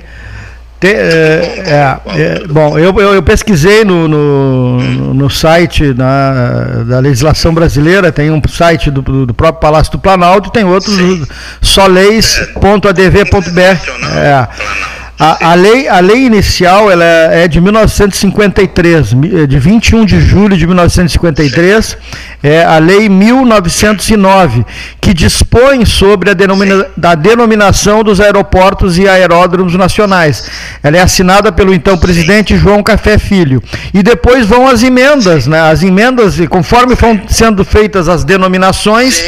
Te, 0.87 0.95
é, 0.95 1.64
é, 1.66 1.99
é, 2.21 2.47
bom, 2.47 2.78
eu, 2.78 2.95
eu, 3.00 3.14
eu 3.14 3.23
pesquisei 3.23 3.85
no, 3.85 4.07
no, 4.07 5.14
no, 5.14 5.28
site 5.28 5.93
da, 5.93 6.85
da 6.85 7.00
legislação 7.00 7.52
brasileira, 7.52 8.12
tem 8.12 8.31
um 8.31 8.40
site 8.49 8.88
do, 8.90 9.26
do 9.26 9.35
próprio 9.35 9.61
Palácio 9.61 9.90
do 9.93 9.99
Planalto, 9.99 10.50
tem 10.50 10.64
outros, 10.64 10.97
soleis.adv.br. 11.61 14.16
É. 14.16 14.49
A, 15.18 15.52
a, 15.52 15.54
lei, 15.54 15.88
a 15.88 15.99
lei 15.99 16.26
inicial 16.26 16.90
ela 16.90 17.04
é 17.04 17.49
de 17.49 17.58
1953, 17.58 19.14
de 19.49 19.58
21 19.58 20.04
de 20.04 20.20
julho 20.20 20.58
de 20.58 20.66
1953, 20.66 21.96
é 22.42 22.62
a 22.62 22.78
Lei 22.78 23.08
1909, 23.08 24.64
que 25.00 25.14
dispõe 25.14 25.87
sobre 25.87 26.30
a, 26.30 26.35
denomina, 26.35 26.87
a 27.02 27.14
denominação 27.14 28.04
dos 28.04 28.20
aeroportos 28.20 28.99
e 28.99 29.08
aeródromos 29.08 29.75
nacionais. 29.75 30.50
Ela 30.82 30.99
é 30.99 31.00
assinada 31.00 31.50
pelo 31.50 31.73
então 31.73 31.96
presidente 31.96 32.56
João 32.56 32.82
Café 32.82 33.18
Filho. 33.18 33.62
E 33.94 34.02
depois 34.02 34.46
vão 34.46 34.68
as 34.68 34.82
emendas, 34.82 35.46
né? 35.46 35.61
as 35.61 35.82
emendas, 35.82 36.37
conforme 36.49 36.94
vão 36.94 37.23
sendo 37.26 37.64
feitas 37.64 38.06
as 38.08 38.23
denominações, 38.23 39.25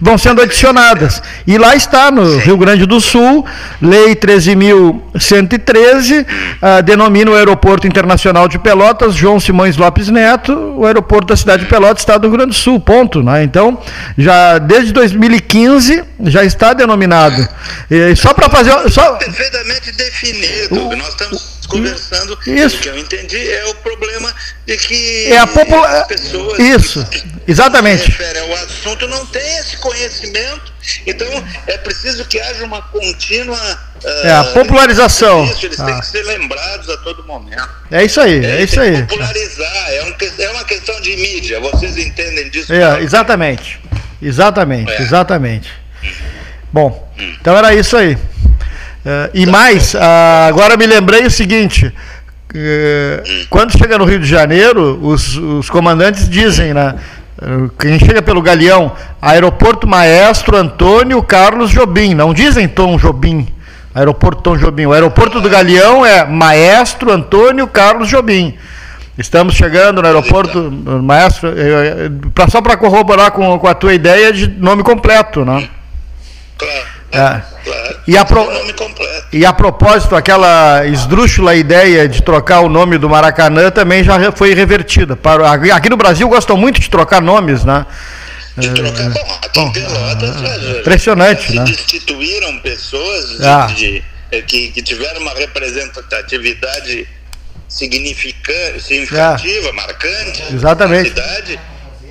vão 0.00 0.16
sendo 0.16 0.40
adicionadas. 0.40 1.20
E 1.46 1.58
lá 1.58 1.74
está, 1.74 2.10
no 2.10 2.38
Rio 2.38 2.56
Grande 2.56 2.86
do 2.86 3.00
Sul, 3.00 3.44
Lei 3.80 4.14
13.000 4.14 5.00
113 5.32 6.20
uh, 6.20 6.26
ah, 6.60 6.80
denomina 6.82 7.30
o 7.30 7.34
Aeroporto 7.34 7.86
Internacional 7.86 8.46
de 8.48 8.58
Pelotas 8.58 9.14
João 9.14 9.40
Simões 9.40 9.78
Lopes 9.78 10.08
Neto, 10.08 10.52
o 10.76 10.84
aeroporto 10.84 11.28
da 11.28 11.36
cidade 11.36 11.64
de 11.64 11.70
Pelotas, 11.70 12.02
Estado 12.02 12.22
do 12.22 12.28
Rio 12.28 12.36
Grande 12.36 12.50
do 12.50 12.54
Sul, 12.54 12.78
ponto. 12.78 13.22
Né? 13.22 13.42
Então, 13.42 13.78
já 14.18 14.58
desde 14.58 14.92
2015 14.92 16.04
já 16.24 16.44
está 16.44 16.74
denominado. 16.74 17.48
E 17.90 18.14
só 18.14 18.34
para 18.34 18.50
fazer. 18.50 18.72
Só... 18.90 19.14
Perfeitamente 19.14 19.92
definido. 19.92 20.86
O... 20.86 20.96
Nós 20.96 21.08
estamos 21.08 21.61
conversando. 21.72 22.38
Isso. 22.46 22.76
O 22.76 22.80
que 22.80 22.88
eu 22.88 22.98
entendi 22.98 23.50
é 23.50 23.66
o 23.66 23.74
problema 23.76 24.32
de 24.66 24.76
que 24.76 25.32
é 25.32 25.38
a 25.38 25.46
popula... 25.46 25.88
as 25.88 26.06
pessoas 26.06 26.58
Isso. 26.58 27.04
Que, 27.06 27.22
Exatamente. 27.46 28.16
Ao 28.40 28.54
assunto 28.64 29.06
não 29.08 29.26
têm 29.26 29.58
esse 29.58 29.76
conhecimento. 29.78 30.72
Então 31.06 31.26
é 31.66 31.78
preciso 31.78 32.24
que 32.24 32.40
haja 32.40 32.64
uma 32.64 32.82
contínua 32.82 33.58
é 34.24 34.32
a 34.32 34.44
popularização. 34.44 35.44
Eles 35.62 35.78
ah. 35.78 35.86
têm 35.86 36.00
que 36.00 36.06
ser 36.06 36.22
lembrados 36.24 36.88
a 36.88 36.96
todo 36.98 37.24
momento. 37.24 37.68
É 37.90 38.04
isso 38.04 38.20
aí, 38.20 38.44
é, 38.44 38.60
é 38.60 38.62
isso 38.62 38.80
aí. 38.80 39.02
Popularizar 39.02 39.92
é, 39.92 40.04
um, 40.04 40.42
é 40.42 40.48
uma 40.50 40.64
questão 40.64 41.00
de 41.00 41.16
mídia. 41.16 41.60
Vocês 41.60 41.96
entendem 41.96 42.50
disso? 42.50 42.72
É, 42.72 43.00
exatamente, 43.00 43.80
exatamente, 44.20 44.90
é. 44.90 45.02
exatamente. 45.02 45.72
Bom, 46.72 47.12
hum. 47.18 47.36
então 47.40 47.56
era 47.56 47.74
isso 47.74 47.96
aí. 47.96 48.18
Uh, 49.04 49.30
e 49.34 49.46
mais, 49.46 49.94
uh, 49.94 49.98
agora 50.48 50.76
me 50.76 50.86
lembrei 50.86 51.26
o 51.26 51.30
seguinte: 51.30 51.86
uh, 51.86 53.46
quando 53.50 53.76
chega 53.76 53.98
no 53.98 54.04
Rio 54.04 54.20
de 54.20 54.26
Janeiro, 54.28 54.98
os, 55.02 55.36
os 55.36 55.68
comandantes 55.68 56.28
dizem, 56.28 56.72
né? 56.72 56.94
Quem 57.76 57.98
chega 57.98 58.22
pelo 58.22 58.40
Galeão, 58.40 58.92
Aeroporto 59.20 59.88
Maestro 59.88 60.56
Antônio 60.56 61.20
Carlos 61.24 61.70
Jobim, 61.70 62.14
não 62.14 62.32
dizem 62.32 62.68
Tom 62.68 62.96
Jobim, 62.96 63.48
Aeroporto 63.92 64.42
Tom 64.42 64.56
Jobim. 64.56 64.86
O 64.86 64.92
aeroporto 64.92 65.40
do 65.40 65.50
Galeão 65.50 66.06
é 66.06 66.24
Maestro 66.24 67.10
Antônio 67.10 67.66
Carlos 67.66 68.08
Jobim. 68.08 68.56
Estamos 69.18 69.54
chegando 69.54 70.00
no 70.00 70.06
aeroporto, 70.06 70.70
Maestro, 71.02 71.52
só 72.48 72.62
para 72.62 72.76
corroborar 72.76 73.32
com, 73.32 73.58
com 73.58 73.66
a 73.66 73.74
tua 73.74 73.92
ideia 73.92 74.32
de 74.32 74.46
nome 74.46 74.84
completo, 74.84 75.44
né? 75.44 75.68
Claro. 76.56 76.92
É. 77.12 77.42
Claro. 77.62 78.00
E, 78.06 78.16
a 78.16 78.24
pro... 78.24 78.48
e 79.32 79.46
a 79.46 79.52
propósito, 79.52 80.16
aquela 80.16 80.84
esdrúxula 80.86 81.54
ideia 81.54 82.08
de 82.08 82.22
trocar 82.22 82.60
o 82.60 82.68
nome 82.68 82.98
do 82.98 83.08
Maracanã 83.08 83.70
também 83.70 84.02
já 84.02 84.32
foi 84.32 84.54
revertida. 84.54 85.16
Aqui 85.74 85.88
no 85.88 85.96
Brasil 85.96 86.28
gostam 86.28 86.56
muito 86.56 86.80
de 86.80 86.90
trocar 86.90 87.20
nomes, 87.20 87.64
né? 87.64 87.86
De 88.56 88.70
trocar, 88.70 89.10
bom, 89.10 89.38
aqui 89.42 89.60
bom, 89.60 89.68
em 89.68 89.72
Pelotas, 89.72 90.42
é, 90.42 90.80
impressionante, 90.80 91.52
se 91.52 91.56
né? 91.56 91.64
destituíram 91.64 92.58
pessoas 92.58 93.40
ah. 93.40 93.66
de, 93.74 94.02
de, 94.30 94.42
que, 94.42 94.72
que, 94.72 94.82
tiveram 94.82 95.22
uma 95.22 95.32
representatividade 95.32 97.08
significativa, 97.68 99.70
ah. 99.70 99.72
marcante 99.72 100.42
Exatamente. 100.52 101.08
na 101.08 101.22
cidade 101.22 101.58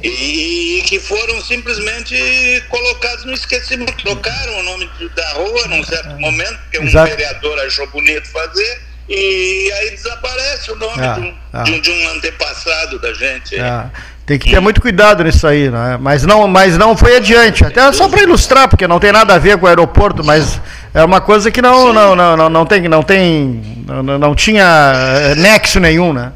e, 0.03 0.79
e, 0.79 0.81
que 0.83 0.99
foram 0.99 1.41
simplesmente 1.41 2.63
colocados 2.69 3.25
no 3.25 3.33
esquecimento. 3.33 3.93
Trocaram 4.03 4.59
o 4.59 4.63
nome 4.63 4.89
da 5.15 5.33
rua 5.33 5.67
num 5.67 5.83
certo 5.83 6.19
momento, 6.19 6.59
que 6.71 6.79
um 6.79 6.83
Exato. 6.83 7.09
vereador 7.09 7.59
achou 7.59 7.87
bonito 7.87 8.27
fazer, 8.29 8.81
e 9.07 9.71
aí 9.73 9.91
desaparece 9.91 10.71
o 10.71 10.75
nome 10.75 11.03
ah, 11.03 11.13
de, 11.13 11.19
um, 11.21 11.35
ah. 11.53 11.63
de, 11.63 11.71
um, 11.71 11.81
de, 11.81 11.91
um, 11.91 12.09
antepassado 12.09 12.99
da 12.99 13.13
gente. 13.13 13.59
Ah. 13.59 13.89
Tem 14.25 14.39
que 14.39 14.49
ter 14.49 14.59
muito 14.61 14.79
cuidado 14.79 15.23
nisso 15.23 15.45
aí, 15.45 15.69
né? 15.69 15.97
mas, 15.99 16.23
não, 16.23 16.47
mas 16.47 16.77
não 16.77 16.95
foi 16.95 17.17
adiante. 17.17 17.65
Até 17.65 17.91
só 17.91 18.07
para 18.07 18.21
ilustrar, 18.21 18.69
porque 18.69 18.87
não 18.87 18.99
tem 18.99 19.11
nada 19.11 19.35
a 19.35 19.37
ver 19.37 19.57
com 19.57 19.65
o 19.65 19.67
aeroporto, 19.67 20.23
mas 20.23 20.61
é 20.93 21.03
uma 21.03 21.19
coisa 21.19 21.51
que 21.51 21.61
não, 21.61 21.91
não, 21.91 22.15
não, 22.15 22.37
não, 22.37 22.49
não 22.49 22.65
tem, 22.65 22.87
não 22.87 23.03
tem, 23.03 23.83
não, 23.85 24.03
não 24.19 24.35
tinha 24.35 24.93
eh, 25.31 25.35
nexo 25.35 25.81
nenhum, 25.81 26.13
né? 26.13 26.31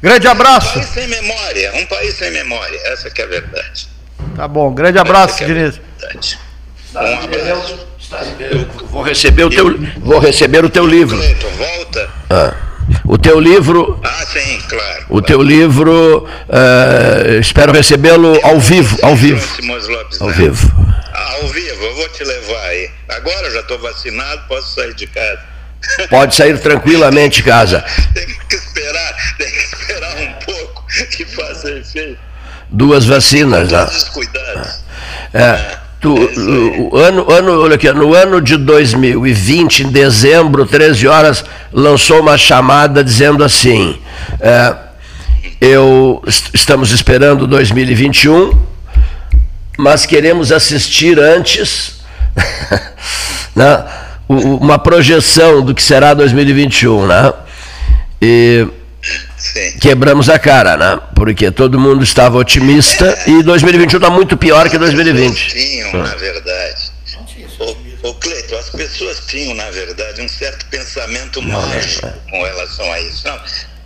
Grande 0.00 0.28
abraço. 0.28 0.78
Um 0.78 0.82
país 0.82 0.88
sem 0.90 1.08
memória, 1.08 1.72
um 1.74 1.86
país 1.86 2.14
sem 2.14 2.30
memória, 2.30 2.80
essa 2.84 3.10
que 3.10 3.20
é 3.20 3.24
a 3.24 3.28
verdade. 3.28 3.88
Tá 4.36 4.46
bom, 4.46 4.72
grande 4.72 4.98
abraço, 4.98 5.42
é 5.42 5.46
Diniz. 5.46 5.80
Um 6.94 6.98
abraço. 6.98 7.88
Eu 8.38 8.66
vou 8.86 9.02
receber 9.02 9.44
o 9.44 9.50
teu, 9.50 9.78
vou 9.98 10.18
receber 10.18 10.64
o 10.64 10.70
teu 10.70 10.86
livro. 10.86 11.18
volta. 11.56 12.10
Ah, 12.30 12.54
o 13.04 13.18
teu 13.18 13.38
livro. 13.38 14.00
Ah, 14.02 14.24
sim, 14.24 14.60
claro. 14.68 15.06
O 15.10 15.20
teu 15.20 15.42
livro, 15.42 16.24
uh, 16.24 17.40
espero 17.40 17.72
recebê-lo 17.72 18.38
ao 18.42 18.58
vivo, 18.58 18.96
ao 19.02 19.14
vivo. 19.14 19.46
Lopes, 19.88 20.20
ao 20.20 20.28
né? 20.28 20.34
vivo. 20.34 20.72
Ah, 21.12 21.32
ao 21.34 21.48
vivo, 21.48 21.84
eu 21.84 21.94
vou 21.96 22.08
te 22.08 22.24
levar 22.24 22.64
aí. 22.68 22.90
Agora 23.08 23.46
eu 23.48 23.52
já 23.52 23.60
estou 23.60 23.78
vacinado, 23.78 24.42
posso 24.48 24.74
sair 24.74 24.94
de 24.94 25.06
casa. 25.06 25.57
Pode 26.10 26.34
sair 26.34 26.58
tranquilamente 26.58 27.36
de 27.36 27.42
casa. 27.44 27.84
tem 28.14 28.26
que 28.26 28.56
esperar, 28.56 29.16
tem 29.38 29.50
que 29.50 29.58
esperar 29.58 30.16
um 30.16 30.32
pouco 30.44 30.84
que 31.10 31.24
faça 31.24 31.70
efeito. 31.70 32.18
Duas 32.70 33.06
vacinas, 33.06 33.70
né? 33.70 33.86
É, 35.32 35.76
tu, 36.00 36.14
o 36.14 36.96
ano, 36.96 37.30
ano, 37.30 37.62
olha 37.62 37.76
aqui, 37.76 37.90
no 37.92 38.14
ano 38.14 38.40
de 38.40 38.56
2020, 38.56 39.84
em 39.84 39.90
dezembro, 39.90 40.66
13 40.66 41.08
horas, 41.08 41.44
lançou 41.72 42.20
uma 42.20 42.36
chamada 42.36 43.02
dizendo 43.02 43.42
assim: 43.42 43.98
é, 44.40 44.74
eu 45.60 46.22
estamos 46.52 46.92
esperando 46.92 47.46
2021, 47.46 48.52
mas 49.78 50.04
queremos 50.04 50.52
assistir 50.52 51.18
antes, 51.18 52.00
né? 53.56 53.84
Uma 54.28 54.78
projeção 54.78 55.62
do 55.62 55.74
que 55.74 55.82
será 55.82 56.12
2021, 56.14 57.06
né? 57.06 57.32
E 58.20 58.66
Sim. 59.36 59.78
quebramos 59.80 60.28
a 60.28 60.38
cara, 60.38 60.76
né? 60.76 61.00
Porque 61.14 61.50
todo 61.50 61.78
mundo 61.78 62.04
estava 62.04 62.36
otimista 62.36 63.06
é, 63.26 63.30
e 63.30 63.42
2021 63.42 63.96
está 63.96 64.10
muito 64.10 64.36
pior 64.36 64.68
que 64.68 64.76
2020. 64.76 65.48
Tinham, 65.48 65.92
na 66.02 66.14
verdade. 66.14 66.98
O, 67.60 68.08
o 68.10 68.14
Cleito, 68.14 68.54
as 68.56 68.70
pessoas 68.70 69.22
tinham, 69.26 69.54
na 69.54 69.70
verdade, 69.70 70.20
um 70.20 70.28
certo 70.28 70.66
pensamento 70.66 71.40
não, 71.42 71.60
mágico 71.60 72.06
é. 72.06 72.14
com 72.30 72.42
relação 72.42 72.92
a 72.92 73.00
isso. 73.00 73.26
Não, 73.26 73.40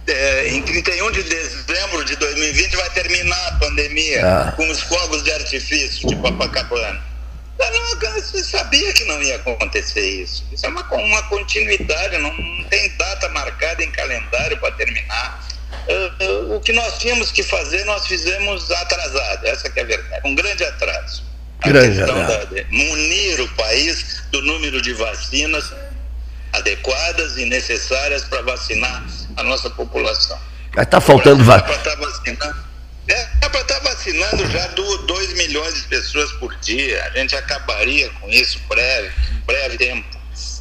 é, 0.08 0.48
em 0.48 0.62
31 0.62 1.10
de 1.12 1.22
dezembro 1.22 2.04
de 2.04 2.16
2020 2.16 2.76
vai 2.76 2.90
terminar 2.90 3.48
a 3.48 3.52
pandemia 3.52 4.26
ah. 4.26 4.52
com 4.56 4.68
os 4.68 4.80
fogos 4.80 5.22
de 5.22 5.32
artifício 5.32 6.08
de 6.08 6.16
Copacabana. 6.16 7.11
Você 7.58 8.44
sabia 8.44 8.92
que 8.92 9.04
não 9.04 9.22
ia 9.22 9.36
acontecer 9.36 10.22
isso. 10.22 10.44
Isso 10.52 10.64
é 10.64 10.68
uma, 10.68 10.82
uma 10.94 11.22
continuidade, 11.24 12.16
não, 12.18 12.32
não 12.32 12.64
tem 12.64 12.96
data 12.96 13.28
marcada 13.28 13.82
em 13.82 13.90
calendário 13.90 14.58
para 14.58 14.72
terminar. 14.72 15.48
Uh, 15.86 16.24
uh, 16.24 16.56
o 16.56 16.60
que 16.60 16.72
nós 16.72 16.98
tínhamos 16.98 17.30
que 17.30 17.42
fazer, 17.42 17.84
nós 17.84 18.06
fizemos 18.06 18.70
atrasado. 18.70 19.46
Essa 19.46 19.70
é 19.74 19.80
a 19.80 19.84
verdade. 19.84 20.22
Um 20.24 20.34
grande 20.34 20.64
atraso. 20.64 21.24
A 21.60 21.68
grande 21.68 21.98
questão 21.98 22.26
da, 22.26 22.44
de 22.44 22.64
munir 22.70 23.40
o 23.40 23.48
país 23.54 24.22
do 24.30 24.42
número 24.42 24.80
de 24.80 24.92
vacinas 24.94 25.72
adequadas 26.52 27.36
e 27.36 27.44
necessárias 27.44 28.24
para 28.24 28.42
vacinar 28.42 29.04
a 29.36 29.42
nossa 29.42 29.70
população. 29.70 30.38
Está 30.76 31.00
faltando 31.00 31.44
vacina. 31.96 32.71
É 33.14 33.48
para 33.48 33.60
estar 33.60 33.80
tá 33.80 33.90
vacinando 33.90 34.50
já 34.50 34.66
2 34.68 35.34
milhões 35.34 35.74
de 35.74 35.82
pessoas 35.82 36.32
por 36.32 36.54
dia. 36.56 37.04
A 37.04 37.18
gente 37.18 37.36
acabaria 37.36 38.10
com 38.20 38.28
isso 38.28 38.58
breve, 38.68 39.12
breve 39.46 39.78
tempo. 39.78 40.08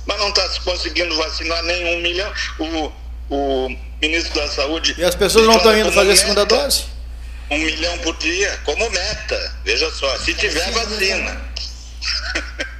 Mas 0.05 0.19
não 0.19 0.29
está 0.29 0.47
se 0.49 0.59
conseguindo 0.61 1.15
vacinar 1.15 1.63
nem 1.63 1.95
um 1.95 2.01
milhão. 2.01 2.31
O, 2.59 2.91
o 3.29 3.77
ministro 4.01 4.33
da 4.33 4.47
Saúde. 4.47 4.95
E 4.97 5.03
as 5.03 5.15
pessoas 5.15 5.47
não 5.47 5.57
estão 5.57 5.77
indo 5.77 5.91
fazer 5.91 6.11
a 6.11 6.15
segunda 6.15 6.45
dose? 6.45 6.85
Um 7.49 7.57
milhão 7.57 7.97
por 7.99 8.17
dia, 8.17 8.59
como 8.65 8.89
meta. 8.89 9.55
Veja 9.63 9.89
só, 9.91 10.17
se 10.17 10.33
tiver 10.33 10.71
vacina. 10.71 11.37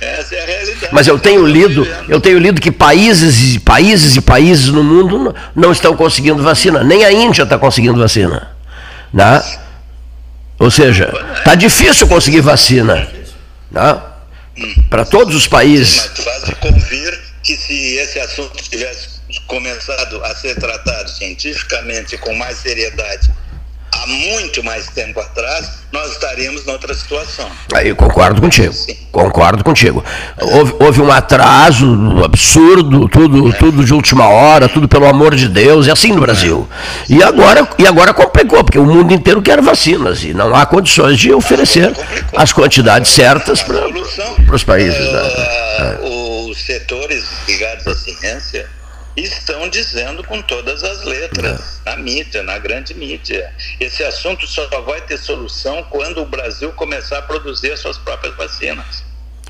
Essa 0.00 0.34
é 0.34 0.42
a 0.42 0.46
realidade. 0.46 0.94
Mas 0.94 1.08
eu 1.08 1.18
tenho 1.18 1.44
lido, 1.46 1.86
eu 2.08 2.20
tenho 2.20 2.38
lido 2.38 2.60
que 2.60 2.70
países 2.70 3.54
e 3.54 3.58
países 3.58 4.16
e 4.16 4.20
países 4.20 4.68
no 4.68 4.84
mundo 4.84 5.34
não 5.54 5.72
estão 5.72 5.96
conseguindo 5.96 6.42
vacina. 6.42 6.84
Nem 6.84 7.04
a 7.04 7.12
Índia 7.12 7.42
está 7.42 7.58
conseguindo 7.58 7.98
vacina. 7.98 8.55
Né? 9.16 9.42
Ou 10.58 10.70
seja, 10.70 11.10
está 11.38 11.54
difícil 11.54 12.06
conseguir 12.06 12.42
vacina. 12.42 13.08
Né? 13.70 14.02
Para 14.90 15.06
todos 15.06 15.34
os 15.34 15.48
países. 15.48 16.10
Mas 16.14 16.24
faz 16.24 16.44
de 16.44 16.54
convir 16.56 17.18
que 17.42 17.56
se 17.56 17.96
esse 17.96 18.20
assunto 18.20 18.62
tivesse 18.62 19.16
começado 19.46 20.22
a 20.22 20.34
ser 20.34 20.54
tratado 20.56 21.08
cientificamente 21.08 22.18
com 22.18 22.34
mais 22.34 22.58
seriedade 22.58 23.32
há 24.02 24.06
muito 24.06 24.62
mais 24.62 24.88
tempo 24.88 25.20
atrás, 25.20 25.70
nós 25.92 26.12
estaríamos 26.12 26.64
noutra 26.64 26.92
situação. 26.94 27.48
Aí 27.74 27.94
concordo 27.94 28.40
contigo. 28.40 28.72
Sim. 28.72 28.96
Concordo 29.10 29.64
contigo. 29.64 30.04
Houve, 30.40 30.74
houve, 30.78 31.00
um 31.00 31.10
atraso 31.10 31.86
absurdo, 32.24 33.08
tudo, 33.08 33.48
é. 33.48 33.52
tudo 33.52 33.84
de 33.84 33.94
última 33.94 34.28
hora, 34.28 34.68
tudo 34.68 34.88
pelo 34.88 35.06
amor 35.06 35.34
de 35.34 35.48
Deus, 35.48 35.88
é 35.88 35.92
assim 35.92 36.12
no 36.12 36.20
Brasil. 36.20 36.68
É. 37.08 37.14
E 37.14 37.22
agora, 37.22 37.68
e 37.78 37.86
agora 37.86 38.12
complicou, 38.12 38.62
porque 38.62 38.78
o 38.78 38.84
mundo 38.84 39.12
inteiro 39.14 39.40
quer 39.40 39.60
vacinas 39.62 40.22
e 40.22 40.34
não 40.34 40.54
há 40.54 40.66
condições 40.66 41.18
de 41.18 41.32
oferecer 41.32 41.92
as 42.36 42.52
quantidades 42.52 43.10
certas 43.10 43.62
para 43.62 44.54
os 44.54 44.64
países. 44.64 44.98
Uh, 44.98 45.12
né? 45.12 45.98
Os 46.50 46.58
setores 46.64 47.24
ligados 47.46 47.86
à 47.86 47.94
ciência 47.94 48.75
estão 49.16 49.68
dizendo 49.68 50.22
com 50.24 50.42
todas 50.42 50.84
as 50.84 51.02
letras, 51.02 51.80
é. 51.84 51.90
na 51.90 51.96
mídia, 51.96 52.42
na 52.42 52.58
grande 52.58 52.94
mídia. 52.94 53.52
Esse 53.80 54.04
assunto 54.04 54.46
só 54.46 54.66
vai 54.82 55.00
ter 55.00 55.16
solução 55.18 55.82
quando 55.84 56.22
o 56.22 56.26
Brasil 56.26 56.72
começar 56.72 57.18
a 57.18 57.22
produzir 57.22 57.72
as 57.72 57.80
suas 57.80 57.96
próprias 57.98 58.36
vacinas. 58.36 59.04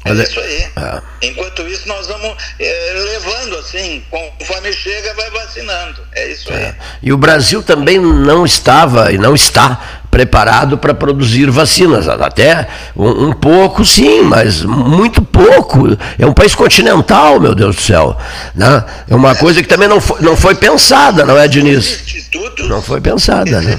É, 0.05 0.11
é 0.11 0.23
isso 0.23 0.41
aí. 0.41 0.63
É. 0.77 1.03
Enquanto 1.23 1.67
isso, 1.67 1.89
nós 1.89 2.07
vamos 2.07 2.37
é, 2.61 2.93
levando 2.95 3.59
assim, 3.59 4.05
conforme 4.11 4.73
chega, 4.73 5.13
vai 5.15 5.31
vacinando. 5.31 6.03
É 6.13 6.29
isso 6.29 6.53
aí. 6.53 6.63
É. 6.63 6.77
E 7.03 7.13
o 7.13 7.17
Brasil 7.17 7.63
também 7.63 7.99
não 7.99 8.47
estava 8.47 9.13
e 9.13 9.19
não 9.19 9.35
está 9.35 10.03
preparado 10.17 10.79
para 10.79 10.95
produzir 10.95 11.51
vacinas. 11.51 12.09
Até 12.09 12.67
um, 12.97 13.27
um, 13.27 13.33
pouco, 13.35 13.85
sim, 13.85 14.23
mas 14.23 14.63
muito 14.63 15.21
pouco. 15.21 15.89
É 16.19 16.25
um 16.25 16.33
país 16.33 16.55
continental, 16.55 17.39
meu 17.39 17.55
Deus 17.55 17.77
do 17.77 17.83
céu. 17.83 18.17
Né? 18.55 18.83
É 19.11 19.15
uma 19.15 19.35
coisa 19.35 19.63
que 19.63 19.69
também 19.69 19.87
não 19.87 20.01
foi, 20.01 20.23
não 20.23 20.35
foi 20.35 20.55
pensada, 20.55 21.27
não 21.27 21.37
é, 21.37 21.47
Diniz? 21.47 22.01
Institutos 22.01 22.67
não 22.67 22.81
foi 22.81 22.99
pensada, 22.99 23.61
né? 23.61 23.79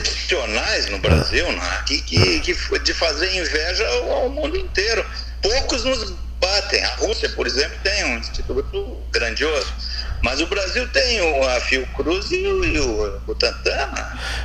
no 0.91 0.99
Brasil, 0.99 1.51
né? 1.51 1.81
que, 1.87 2.03
que, 2.03 2.39
que 2.41 2.79
de 2.83 2.93
fazer 2.93 3.35
inveja 3.35 3.83
ao, 3.87 4.11
ao 4.11 4.29
mundo 4.29 4.55
inteiro. 4.55 5.03
Poucos 5.41 5.83
nos 5.85 6.13
batem. 6.39 6.83
A 6.83 6.95
Rússia, 6.97 7.29
por 7.29 7.47
exemplo, 7.47 7.75
tem 7.83 8.05
um 8.05 8.19
instituto 8.19 8.97
grandioso. 9.11 9.73
Mas 10.21 10.41
o 10.41 10.47
Brasil 10.47 10.87
tem 10.87 11.19
a 11.55 11.59
Fiocruz 11.61 12.31
e 12.31 12.47
o, 12.47 12.65
e 12.65 12.79
o 12.79 13.19
Butantan. 13.25 13.87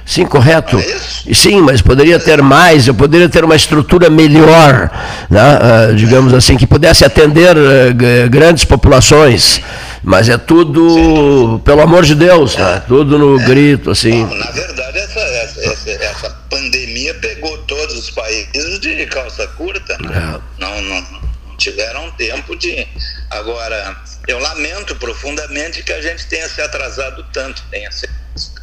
Sim, 0.05 0.27
correto. 0.27 0.79
É 0.79 1.35
Sim, 1.35 1.61
mas 1.63 1.81
poderia 1.81 2.19
ter 2.19 2.43
mais, 2.43 2.87
eu 2.87 2.95
poderia 2.95 3.29
ter 3.29 3.45
uma 3.45 3.57
estrutura 3.57 4.11
melhor, 4.11 4.91
né? 5.31 5.59
uh, 5.91 5.95
digamos 5.95 6.35
assim, 6.35 6.57
que 6.57 6.67
pudesse 6.67 7.05
atender 7.05 7.57
uh, 7.57 8.29
grandes 8.31 8.65
populações. 8.65 9.61
Mas 10.05 10.29
é 10.29 10.37
tudo, 10.37 11.61
pelo 11.65 11.81
amor 11.81 12.05
de 12.05 12.17
Deus, 12.17 12.57
né? 12.57 12.63
é. 12.63 12.75
né? 12.75 12.83
tudo 12.87 13.19
no 13.19 13.41
é. 13.41 13.45
grito, 13.45 13.91
assim. 13.91 14.25
Não, 14.25 14.35
na 14.35 14.51
verdade, 14.51 14.99
essa, 14.99 15.21
essa, 15.21 15.91
essa, 15.91 16.43
pandemia 16.51 17.15
pegou 17.15 17.57
todos 17.59 17.97
os 17.97 18.11
países 18.11 18.81
de 18.81 19.07
calça 19.07 19.47
curta. 19.49 19.97
Né? 20.03 20.11
É. 20.13 20.61
Não, 20.61 20.83
não 20.83 21.32
tiveram 21.63 22.11
tempo 22.13 22.57
de. 22.57 22.87
Agora, 23.31 23.97
eu 24.27 24.39
lamento 24.39 24.95
profundamente 24.97 25.83
que 25.83 25.93
a 25.93 26.03
gente 26.03 26.27
tenha 26.27 26.49
se 26.49 26.61
atrasado 26.61 27.25
tanto, 27.33 27.63
tenha 27.71 27.91
se 27.93 28.09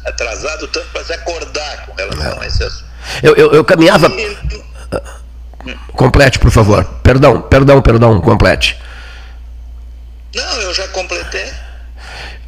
atrasado 0.04 0.68
tanto 0.68 0.88
para 0.88 1.04
se 1.04 1.12
acordar 1.12 1.86
com 1.86 1.94
relação 1.94 2.40
a 2.40 2.46
esse 2.46 2.62
assunto. 2.62 2.90
Eu, 3.22 3.34
eu, 3.36 3.52
eu 3.52 3.64
caminhava. 3.64 4.08
E... 4.08 4.64
Complete, 5.92 6.38
por 6.38 6.50
favor. 6.50 6.84
Perdão, 7.02 7.42
perdão, 7.42 7.82
perdão, 7.82 8.20
complete. 8.20 8.78
Não, 10.34 10.60
eu 10.60 10.74
já 10.74 10.86
completei. 10.88 11.50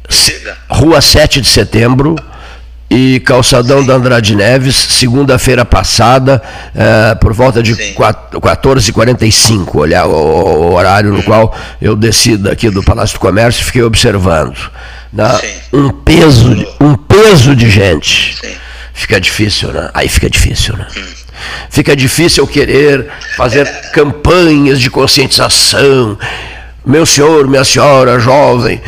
Chega. 0.09 0.57
Rua 0.69 1.01
7 1.01 1.41
de 1.41 1.47
setembro 1.47 2.15
e 2.93 3.19
Calçadão 3.21 3.81
Sim. 3.81 3.87
da 3.87 3.95
Andrade 3.95 4.35
Neves, 4.35 4.75
segunda-feira 4.75 5.65
passada, 5.65 6.39
é, 6.75 7.15
por 7.15 7.33
volta 7.33 7.63
de 7.63 7.75
14h45, 7.75 9.75
olhar 9.75 10.05
o, 10.05 10.11
o, 10.11 10.73
horário 10.73 11.11
no 11.11 11.19
hum. 11.19 11.23
qual 11.23 11.55
eu 11.81 11.95
desci 11.95 12.37
daqui 12.37 12.69
do 12.69 12.83
Palácio 12.83 13.17
do 13.17 13.19
Comércio 13.19 13.61
e 13.61 13.65
fiquei 13.65 13.81
observando. 13.81 14.55
Né? 15.11 15.27
Um 15.73 15.89
peso, 15.89 16.67
um 16.79 16.95
peso 16.95 17.55
de 17.55 17.67
gente. 17.67 18.37
Sim. 18.39 18.53
Fica 18.93 19.19
difícil, 19.19 19.71
né? 19.71 19.89
Aí 19.91 20.07
fica 20.07 20.29
difícil, 20.29 20.77
né? 20.77 20.85
Hum. 20.95 21.01
Fica 21.69 21.95
difícil 21.95 22.45
querer 22.45 23.07
fazer 23.35 23.65
campanhas 23.91 24.79
de 24.79 24.91
conscientização. 24.91 26.17
Meu 26.85 27.05
senhor, 27.05 27.47
minha 27.47 27.63
senhora, 27.63 28.19
jovem, 28.19 28.81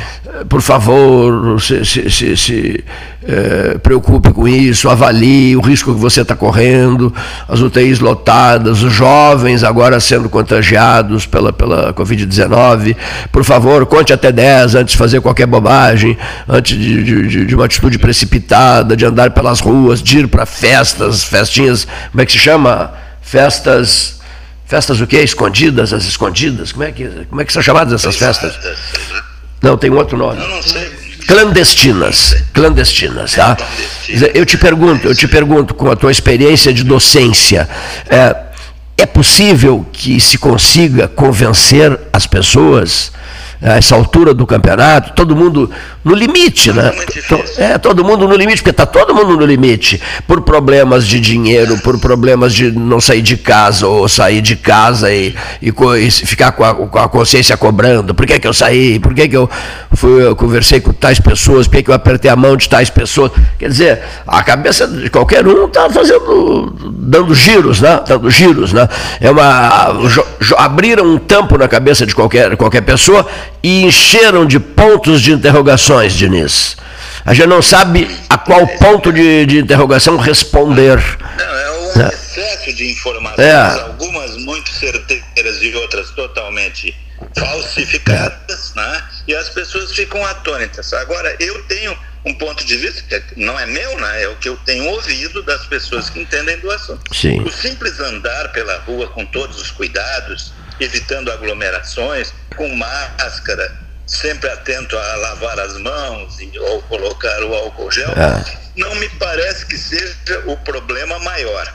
por 0.50 0.62
favor, 0.62 1.62
se, 1.62 1.86
se, 1.86 2.10
se, 2.10 2.36
se 2.36 2.84
é, 3.24 3.78
preocupe 3.78 4.32
com 4.34 4.46
isso, 4.46 4.90
avalie 4.90 5.56
o 5.56 5.62
risco 5.62 5.94
que 5.94 6.00
você 6.00 6.22
está 6.22 6.36
correndo, 6.36 7.14
as 7.48 7.62
UTIs 7.62 8.00
lotadas, 8.00 8.84
os 8.84 8.92
jovens 8.92 9.64
agora 9.64 9.98
sendo 10.02 10.28
contagiados 10.30 11.26
pela, 11.26 11.54
pela 11.54 11.94
Covid-19. 11.94 12.98
Por 13.32 13.46
favor, 13.46 13.86
conte 13.86 14.12
até 14.12 14.30
10 14.30 14.76
antes 14.76 14.92
de 14.92 14.98
fazer 14.98 15.22
qualquer 15.22 15.48
bobagem, 15.48 16.18
antes 16.50 16.78
de, 16.78 17.02
de, 17.02 17.46
de 17.46 17.56
uma 17.56 17.66
atitude 17.66 17.98
precipitada, 17.98 18.98
de 18.98 19.06
andar 19.06 19.32
pelas 19.32 19.62
ruas, 19.62 20.04
de 20.04 20.20
ir 20.20 20.28
para 20.28 20.46
festas, 20.46 21.24
festinhas, 21.24 21.88
como 22.12 22.22
é 22.22 22.26
que 22.26 22.34
se 22.34 22.40
chama? 22.40 22.92
Festas. 23.22 24.15
Festas 24.66 25.00
o 25.00 25.08
quê? 25.08 25.18
Escondidas, 25.22 25.94
as 25.94 26.06
escondidas? 26.06 26.72
Como 26.72 26.84
é 26.84 26.92
que, 26.92 27.08
como 27.30 27.42
é 27.42 27.46
que 27.46 27.54
são 27.54 27.62
chamadas 27.62 27.94
essas 27.94 28.16
festas? 28.16 28.58
Não, 29.62 29.78
tem 29.78 29.92
outro 29.92 30.18
nome. 30.18 30.42
Eu 30.42 30.50
não 30.50 30.64
sei. 30.64 31.06
Clandestinas, 31.28 32.36
clandestinas, 32.54 33.34
tá? 33.34 33.58
Eu 34.34 34.46
te 34.46 34.58
pergunto, 34.58 35.08
eu 35.08 35.16
te 35.16 35.28
pergunto, 35.28 35.74
com 35.74 35.90
a 35.90 35.96
tua 35.96 36.12
experiência 36.12 36.72
de 36.72 36.84
docência, 36.84 37.68
é, 38.08 38.36
é 38.96 39.06
possível 39.08 39.86
que 39.92 40.20
se 40.20 40.38
consiga 40.38 41.08
convencer 41.08 42.00
as 42.14 42.28
pessoas 42.28 43.12
a 43.62 43.78
essa 43.78 43.96
altura 43.96 44.34
do 44.34 44.46
campeonato, 44.46 45.14
todo 45.14 45.36
mundo 45.36 45.70
no 46.04 46.14
limite, 46.14 46.72
né? 46.72 46.94
É, 47.58 47.78
todo 47.78 48.04
mundo 48.04 48.28
no 48.28 48.36
limite, 48.36 48.58
porque 48.58 48.70
está 48.70 48.86
todo 48.86 49.14
mundo 49.14 49.38
no 49.38 49.46
limite, 49.46 50.02
por 50.28 50.42
problemas 50.42 51.08
de 51.08 51.20
dinheiro, 51.20 51.78
por 51.80 52.00
problemas 52.00 52.54
de 52.54 52.72
não 52.72 53.02
sair 53.02 53.22
de 53.22 53.38
casa, 53.38 53.88
ou 53.88 54.08
sair 54.08 54.42
de 54.42 54.56
casa 54.56 55.12
e, 55.12 55.36
e, 55.62 55.74
e 56.00 56.12
ficar 56.12 56.52
com 56.52 56.64
a, 56.64 56.76
com 56.76 57.00
a, 57.00 57.10
consciência 57.10 57.58
cobrando, 57.58 58.14
por 58.14 58.26
que, 58.26 58.38
que 58.40 58.48
eu 58.48 58.54
saí, 58.54 59.00
por 59.00 59.14
que, 59.14 59.28
que 59.28 59.38
eu, 59.38 59.50
fui, 59.94 60.24
eu 60.24 60.36
conversei 60.36 60.80
com 60.80 60.94
tais 60.94 61.20
pessoas, 61.20 61.68
por 61.68 61.78
que, 61.78 61.84
que 61.84 61.90
eu 61.90 61.96
apertei 61.96 62.30
a 62.30 62.36
mão 62.36 62.56
de 62.56 62.70
tais 62.70 62.90
pessoas. 62.90 63.32
Quer 63.58 63.70
dizer, 63.70 64.02
a 64.28 64.44
cabeça 64.44 64.88
de 64.88 65.10
qualquer 65.10 65.48
um 65.48 65.66
está 65.66 65.90
fazendo, 65.90 66.76
dando 66.92 67.34
giros, 67.34 67.82
né? 67.82 68.02
Dando 68.08 68.30
giros, 68.30 68.74
né? 68.74 68.88
É 69.20 69.32
uma, 69.32 69.94
abriram 70.58 71.06
um 71.06 71.18
tampo 71.18 71.58
na 71.58 71.68
cabeça 71.68 72.06
de 72.06 72.14
qualquer, 72.14 72.56
qualquer 72.58 72.82
pessoa 72.82 73.26
e 73.64 73.84
encheram 73.84 74.46
de 74.46 74.60
pontos 74.60 75.22
de 75.22 75.32
interrogações, 75.32 76.14
Diniz. 76.14 76.78
A 77.26 77.34
gente 77.34 77.48
não 77.48 77.62
sabe 77.62 78.08
a 78.30 78.38
qual 78.38 78.68
ponto 78.68 79.12
de, 79.12 79.46
de 79.48 79.58
interrogação 79.58 80.16
responder. 80.18 80.98
Não, 81.38 81.46
é 81.46 81.72
um 81.72 82.02
é. 82.02 82.08
excesso 82.10 82.74
de 82.74 82.92
informações, 82.92 83.40
é. 83.40 83.82
algumas 83.82 84.38
muito 84.38 84.70
certeiras 84.70 85.62
e 85.62 85.74
outras 85.76 86.12
totalmente 86.12 86.96
falsificadas, 87.36 88.74
é. 88.76 88.80
né? 88.80 89.04
e 89.28 89.36
as 89.36 89.50
pessoas 89.50 89.92
ficam 89.92 90.24
atônitas. 90.26 90.94
Agora, 90.94 91.36
eu 91.40 91.64
tenho 91.64 91.98
um 92.26 92.34
ponto 92.34 92.64
de 92.66 92.76
vista 92.78 93.02
que 93.20 93.40
não 93.40 93.60
é 93.60 93.66
meu, 93.66 94.00
né? 94.00 94.24
é 94.24 94.28
o 94.28 94.36
que 94.36 94.50
eu 94.50 94.58
tenho 94.58 94.86
ouvido 94.86 95.44
das 95.44 95.66
pessoas 95.66 96.10
que 96.10 96.20
entendem 96.20 96.60
do 96.60 96.72
assunto. 96.72 97.16
Sim. 97.16 97.42
O 97.42 97.52
simples 97.52 98.00
andar 98.00 98.52
pela 98.52 98.78
rua 98.80 99.08
com 99.08 99.26
todos 99.26 99.62
os 99.62 99.72
cuidados, 99.72 100.52
evitando 100.80 101.32
aglomerações, 101.32 102.34
com 102.56 102.68
máscara, 102.76 103.72
sempre 104.08 104.50
atento 104.50 104.98
a 104.98 105.16
lavar 105.16 105.60
as 105.60 105.78
mãos 105.78 106.40
e, 106.40 106.58
ou 106.60 106.82
colocar 106.84 107.44
o 107.44 107.54
álcool 107.54 107.92
gel, 107.92 108.10
é. 108.10 108.58
não 108.76 108.94
me 108.96 109.10
parece 109.10 109.66
que 109.66 109.78
seja 109.78 110.44
o 110.46 110.58
problema 110.58 111.20
maior. 111.20 111.74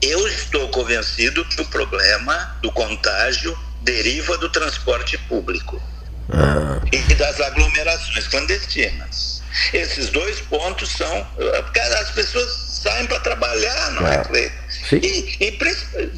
Eu 0.00 0.26
estou 0.26 0.68
convencido 0.70 1.44
que 1.44 1.60
o 1.60 1.64
problema 1.66 2.56
do 2.60 2.72
contágio 2.72 3.56
deriva 3.82 4.36
do 4.38 4.48
transporte 4.48 5.16
público 5.18 5.80
ah. 6.32 6.80
e 6.90 7.14
das 7.14 7.40
aglomerações 7.40 8.26
clandestinas. 8.28 9.42
Esses 9.72 10.08
dois 10.08 10.40
pontos 10.40 10.90
são. 10.90 11.26
Porque 11.64 11.78
as 11.78 12.10
pessoas 12.10 12.50
saem 12.82 13.06
para 13.06 13.20
trabalhar, 13.20 13.90
não 13.92 14.06
é, 14.06 14.14
é 14.14 14.24
Cleiton? 14.24 14.56
E, 14.92 15.36
e 15.40 15.52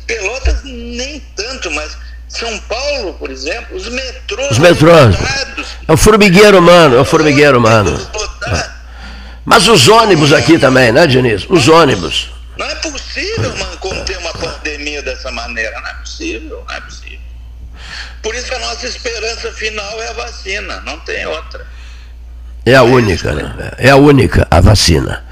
Pelotas 0.07 0.63
nem 0.65 1.21
tanto, 1.37 1.71
mas 1.73 1.97
São 2.35 2.59
Paulo, 2.61 3.15
por 3.15 3.31
exemplo, 3.31 3.77
os 3.77 3.89
metrôs. 3.89 4.51
Os 4.51 4.59
metrôs. 4.59 5.17
É 5.87 5.93
o 5.93 5.97
formigueiro 5.97 6.59
humano, 6.59 6.97
é 6.97 7.01
o 7.01 7.05
formigueiro 7.05 7.59
humano. 7.59 7.97
É. 8.49 8.71
Mas 9.45 9.69
os 9.69 9.89
ônibus 9.89 10.33
aqui 10.33 10.59
também, 10.59 10.91
né, 10.91 11.07
Diniz? 11.07 11.47
Os 11.49 11.69
ônibus. 11.69 12.31
Não 12.57 12.67
é 12.67 12.75
possível 12.77 13.57
man, 13.57 13.77
conter 13.79 14.19
uma 14.19 14.33
pandemia 14.33 15.03
dessa 15.03 15.31
maneira, 15.31 15.81
não 15.81 15.89
é 15.89 15.95
possível, 15.95 16.65
não 16.67 16.77
é 16.77 16.81
possível. 16.81 17.19
Por 18.21 18.35
isso 18.35 18.53
a 18.55 18.59
nossa 18.59 18.87
esperança 18.87 19.53
final 19.53 20.03
é 20.03 20.09
a 20.09 20.13
vacina, 20.15 20.81
não 20.81 20.99
tem 21.01 21.25
outra. 21.27 21.65
É 22.67 22.75
a 22.75 22.83
única, 22.83 23.33
né? 23.33 23.73
É 23.77 23.91
a 23.91 23.97
única, 23.97 24.47
a 24.51 24.61
vacina. 24.61 25.23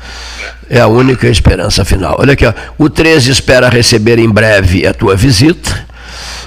É 0.69 0.79
a 0.79 0.87
única 0.87 1.27
esperança 1.27 1.85
final. 1.85 2.17
Olha 2.21 2.35
aqui, 2.35 2.47
ó. 2.47 2.53
o 2.79 2.91
13 2.91 3.31
espera 3.31 3.69
receber 3.69 4.19
em 4.19 4.31
breve 4.31 4.87
a 4.87 4.93
tua 4.93 5.17
visita. 5.17 5.91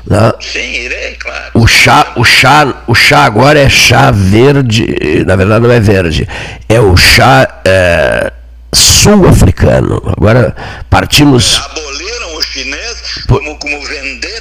Né? 0.07 0.33
Sim, 0.39 0.59
irei, 0.59 1.15
claro. 1.15 1.51
O 1.55 1.67
chá, 1.67 2.13
o 2.15 2.23
chá, 2.23 2.83
o 2.87 2.93
chá 2.93 3.25
agora 3.25 3.59
é 3.59 3.69
chá 3.69 4.11
verde, 4.11 5.23
na 5.25 5.35
verdade 5.35 5.65
não 5.65 5.71
é 5.71 5.79
verde, 5.79 6.27
é 6.69 6.79
o 6.79 6.95
chá 6.95 7.61
é, 7.65 8.31
sul-africano. 8.73 10.01
Agora 10.15 10.55
partimos. 10.89 11.59
Aboliram 11.65 12.37
o 12.37 12.41
chinês 12.41 13.23
como, 13.27 13.57
como 13.57 13.81
vendetta. 13.81 14.35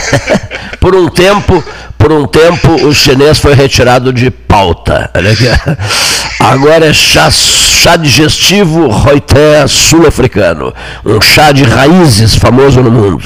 Por 0.80 0.94
um 0.94 1.08
tempo, 1.08 1.64
por 1.96 2.12
um 2.12 2.26
tempo 2.26 2.70
o 2.86 2.94
chinês 2.94 3.38
foi 3.38 3.54
retirado 3.54 4.12
de 4.12 4.30
pauta. 4.30 5.10
Agora 6.44 6.84
é 6.84 6.92
chá, 6.92 7.30
chá 7.30 7.96
digestivo 7.96 8.88
Reuter 8.88 9.66
sul-africano. 9.66 10.74
Um 11.02 11.18
chá 11.18 11.52
de 11.52 11.64
raízes 11.64 12.36
famoso 12.36 12.82
no 12.82 12.90
mundo. 12.90 13.24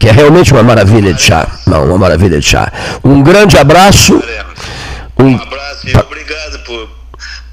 Que 0.00 0.08
é 0.08 0.12
realmente 0.12 0.54
uma 0.54 0.62
maravilha 0.62 1.12
de 1.12 1.20
chá. 1.20 1.46
Não, 1.66 1.84
uma 1.84 1.98
maravilha 1.98 2.40
de 2.40 2.46
chá. 2.46 2.72
Um 3.04 3.22
grande 3.22 3.58
abraço. 3.58 4.14
Um, 5.18 5.36
abraço 5.36 5.86
e 5.86 5.96
obrigado 5.98 6.58
por, 6.60 6.88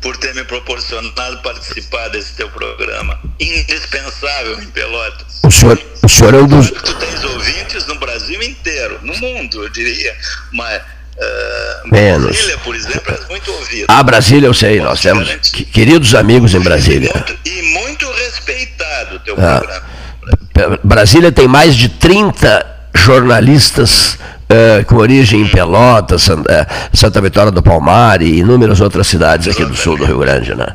por 0.01 0.15
ter 0.17 0.33
me 0.35 0.45
proporcionado 0.45 1.37
participar 1.43 2.07
desse 2.07 2.33
teu 2.35 2.49
programa. 2.49 3.19
Indispensável 3.37 4.61
em 4.61 4.67
Pelotas. 4.67 5.41
O 5.43 5.51
senhor, 5.51 5.81
o 6.01 6.07
senhor 6.07 6.33
é 6.33 6.37
um 6.37 6.47
dos. 6.47 6.71
Tu 6.71 6.93
tens 6.95 7.23
ouvintes 7.25 7.85
no 7.87 7.95
Brasil 7.95 8.41
inteiro, 8.41 8.99
no 9.03 9.13
mundo, 9.17 9.63
eu 9.63 9.69
diria. 9.69 10.15
Mas. 10.53 10.81
Uh, 11.15 11.91
Menos. 11.91 12.25
Brasília, 12.25 12.57
por 12.63 12.75
exemplo, 12.75 13.13
é 13.13 13.29
muito 13.29 13.51
ouvido. 13.51 13.85
Ah, 13.87 14.03
Brasília 14.03 14.47
eu 14.47 14.53
sei, 14.53 14.81
nós 14.81 14.99
temos 14.99 15.29
queridos 15.71 16.15
amigos 16.15 16.55
em 16.55 16.59
Brasília. 16.59 17.09
E 17.09 17.13
muito, 17.13 17.39
e 17.45 17.61
muito 17.79 18.11
respeitado 18.11 19.15
o 19.17 19.19
teu 19.19 19.35
ah. 19.37 19.59
programa. 19.59 20.79
Brasília 20.83 21.31
tem 21.31 21.47
mais 21.47 21.75
de 21.75 21.89
30 21.89 22.65
jornalistas 22.95 24.17
é, 24.47 24.83
com 24.83 24.95
origem 24.95 25.41
em 25.41 25.47
Pelotas, 25.47 26.29
é, 26.29 26.67
Santa 26.93 27.19
Vitória 27.21 27.51
do 27.51 27.61
Palmar 27.61 28.21
e 28.21 28.39
inúmeras 28.39 28.81
outras 28.81 29.07
cidades 29.07 29.47
aqui 29.47 29.65
do 29.65 29.75
sul 29.75 29.97
do 29.97 30.05
Rio 30.05 30.19
Grande, 30.19 30.53
né? 30.53 30.67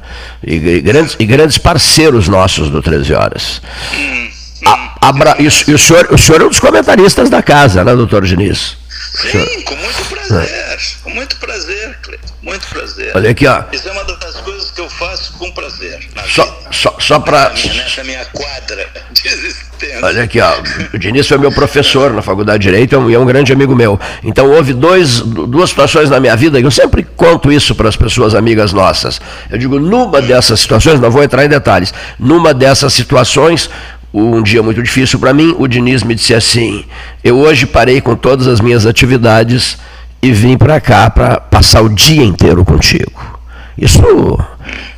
E, 0.45 0.55
e 0.55 0.81
grandes, 0.81 1.17
e 1.19 1.25
grandes 1.25 1.59
parceiros 1.59 2.29
nossos 2.29 2.71
do 2.71 2.83
13 2.83 3.15
Horas. 3.15 3.63
A, 4.67 5.09
a, 5.09 5.37
e, 5.39 5.47
o, 5.47 5.51
e 5.69 5.75
o, 5.75 5.79
senhor, 5.79 6.09
o 6.11 6.19
senhor 6.19 6.41
é 6.43 6.45
um 6.45 6.49
dos 6.49 6.61
comentaristas 6.61 7.31
da 7.31 7.43
casa, 7.43 7.85
né, 7.85 7.95
doutor 7.95 8.25
Diniz? 8.25 8.77
Sim, 9.15 9.63
com 9.63 9.77
muito 9.77 10.05
prazer, 10.09 10.18
com 11.03 11.11
muito 11.11 11.37
prazer, 11.37 11.99
Cleiton, 12.03 12.35
muito 12.43 12.67
prazer. 12.69 13.13
Olha 13.15 13.31
aqui, 13.31 13.47
ó. 13.47 13.65
Isso 13.73 13.89
é 13.89 13.93
uma 13.93 14.05
das 14.05 14.37
coisas 14.41 14.59
eu 14.81 14.89
faço 14.89 15.33
com 15.35 15.51
prazer. 15.51 15.99
Só, 16.27 16.63
só, 16.71 16.97
só 16.99 17.19
para. 17.19 17.51
Nessa 17.51 18.05
minha 18.05 18.25
quadra 18.27 18.89
de 19.11 19.29
existência. 19.29 19.99
Olha 20.03 20.23
aqui, 20.23 20.41
ó. 20.41 20.55
O 20.93 20.99
Diniz 20.99 21.27
foi 21.27 21.39
meu 21.39 21.53
professor 21.53 22.13
na 22.13 22.23
Faculdade 22.23 22.63
de 22.63 22.71
Direito 22.71 23.11
e 23.11 23.15
é 23.15 23.19
um 23.19 23.27
grande 23.27 23.53
amigo 23.53 23.75
meu. 23.75 23.99
Então 24.23 24.51
houve 24.51 24.73
dois, 24.73 25.21
duas 25.21 25.71
situações 25.71 26.11
na 26.11 26.21
minha 26.21 26.37
vida, 26.37 26.59
e 26.59 26.63
eu 26.63 26.71
sempre 26.71 27.03
conto 27.03 27.51
isso 27.51 27.75
para 27.75 27.89
as 27.89 27.97
pessoas 27.97 28.35
amigas 28.35 28.73
nossas. 28.73 29.21
Eu 29.51 29.59
digo, 29.59 29.79
numa 29.79 30.23
dessas 30.23 30.61
situações, 30.61 31.01
não 31.01 31.11
vou 31.11 31.23
entrar 31.23 31.45
em 31.45 31.49
detalhes, 31.49 31.93
numa 32.19 32.55
dessas 32.55 32.93
situações, 32.93 33.69
um 34.13 34.43
dia 34.43 34.63
muito 34.63 34.83
difícil 34.83 35.19
para 35.19 35.35
mim, 35.35 35.55
o 35.59 35.67
Diniz 35.67 36.03
me 36.03 36.15
disse 36.15 36.35
assim: 36.35 36.85
Eu 37.23 37.39
hoje 37.39 37.67
parei 37.67 38.01
com 38.01 38.17
todas 38.17 38.47
as 38.47 38.61
minhas 38.61 38.87
atividades 38.87 39.77
e 40.21 40.33
vim 40.33 40.57
para 40.57 40.81
cá 40.81 41.09
para 41.11 41.41
passar 41.41 41.83
o 41.83 41.89
dia 41.89 42.25
inteiro 42.25 42.65
contigo. 42.65 43.39
Isso 43.77 44.03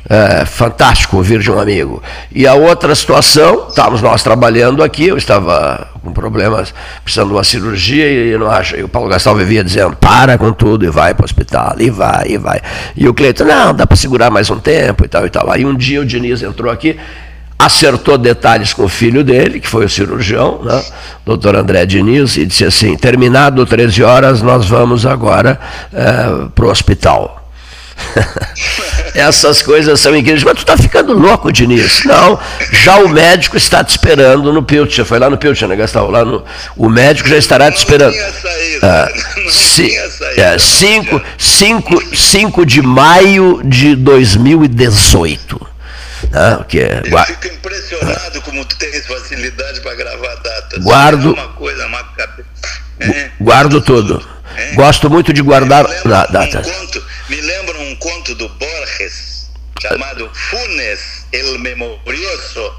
é 0.09 0.43
fantástico 0.43 1.17
ouvir 1.17 1.39
de 1.39 1.51
um 1.51 1.59
amigo. 1.59 2.01
E 2.31 2.47
a 2.47 2.53
outra 2.53 2.93
situação, 2.95 3.67
estávamos 3.69 4.01
nós 4.01 4.23
trabalhando 4.23 4.83
aqui, 4.83 5.07
eu 5.07 5.17
estava 5.17 5.87
com 6.03 6.11
problemas, 6.11 6.73
precisando 7.03 7.27
de 7.27 7.33
uma 7.35 7.43
cirurgia, 7.43 8.33
e, 8.33 8.37
não 8.37 8.49
acho, 8.49 8.75
e 8.75 8.83
o 8.83 8.89
Paulo 8.89 9.07
Gastal 9.07 9.35
vivia 9.35 9.63
dizendo, 9.63 9.95
para 9.95 10.37
com 10.37 10.51
tudo 10.51 10.83
e 10.83 10.89
vai 10.89 11.13
para 11.13 11.23
o 11.23 11.25
hospital, 11.25 11.75
e 11.77 11.89
vai, 11.89 12.29
e 12.29 12.37
vai. 12.37 12.59
E 12.95 13.07
o 13.07 13.13
Cleiton, 13.13 13.45
não, 13.45 13.73
dá 13.73 13.85
para 13.85 13.95
segurar 13.95 14.31
mais 14.31 14.49
um 14.49 14.59
tempo 14.59 15.05
e 15.05 15.07
tal 15.07 15.25
e 15.25 15.29
tal. 15.29 15.49
Aí 15.51 15.63
um 15.63 15.75
dia 15.75 16.01
o 16.01 16.05
Diniz 16.05 16.41
entrou 16.41 16.71
aqui, 16.71 16.97
acertou 17.65 18.17
detalhes 18.17 18.73
com 18.73 18.83
o 18.83 18.89
filho 18.89 19.23
dele, 19.23 19.59
que 19.59 19.67
foi 19.67 19.85
o 19.85 19.89
cirurgião, 19.89 20.61
né, 20.63 20.83
doutor 21.25 21.55
André 21.55 21.85
Diniz, 21.85 22.37
e 22.37 22.45
disse 22.45 22.65
assim: 22.65 22.95
terminado 22.95 23.65
13 23.65 24.03
horas, 24.03 24.41
nós 24.41 24.67
vamos 24.67 25.05
agora 25.05 25.59
é, 25.93 26.49
para 26.53 26.65
o 26.65 26.69
hospital. 26.69 27.37
Essas 29.13 29.61
coisas 29.61 29.99
são 29.99 30.15
incríveis. 30.15 30.43
Mas 30.43 30.55
tu 30.55 30.59
está 30.59 30.77
ficando 30.77 31.13
louco, 31.13 31.51
Diniz. 31.51 32.03
Não, 32.05 32.39
já 32.71 32.97
o 32.97 33.09
médico 33.09 33.57
está 33.57 33.83
te 33.83 33.89
esperando 33.89 34.51
no 34.53 34.63
Pilcher. 34.63 35.05
Foi 35.05 35.19
lá 35.19 35.29
no 35.29 35.37
Pilcher, 35.37 35.67
né, 35.67 35.75
Gastão? 35.75 36.09
Lá 36.09 36.23
no, 36.23 36.43
o 36.77 36.89
médico 36.89 37.29
já 37.29 37.37
estará 37.37 37.71
te 37.71 37.77
esperando. 37.77 38.15
Ah, 38.81 39.07
5 39.49 41.21
é, 42.61 42.65
de 42.65 42.81
maio 42.81 43.61
de 43.63 43.95
2018. 43.95 45.70
Ah, 46.33 46.63
que 46.63 46.79
é, 46.79 47.01
Eu 47.05 47.25
fico 47.25 47.47
impressionado 47.47 48.41
como 48.41 48.63
tu 48.65 48.77
tens 48.77 49.05
facilidade 49.05 49.81
para 49.81 49.95
gravar 49.95 50.35
datas. 50.35 50.83
Guardo. 50.83 51.29
É 51.29 51.41
uma 51.41 51.53
coisa, 51.53 51.85
uma 51.87 52.01
é. 53.01 53.31
Guardo 53.39 53.81
tudo. 53.81 54.25
É. 54.55 54.73
Gosto 54.73 55.09
muito 55.09 55.33
de 55.33 55.41
guardar 55.41 55.85
datas. 56.05 56.67
Um 56.67 56.71
conto, 56.71 57.05
me 57.29 57.41
lembra 57.41 57.77
um 57.79 57.95
conto 57.95 58.35
do 58.35 58.47
Borges 58.49 59.49
chamado 59.81 60.29
Funes 60.33 61.25
el 61.31 61.57
Memorioso. 61.59 62.75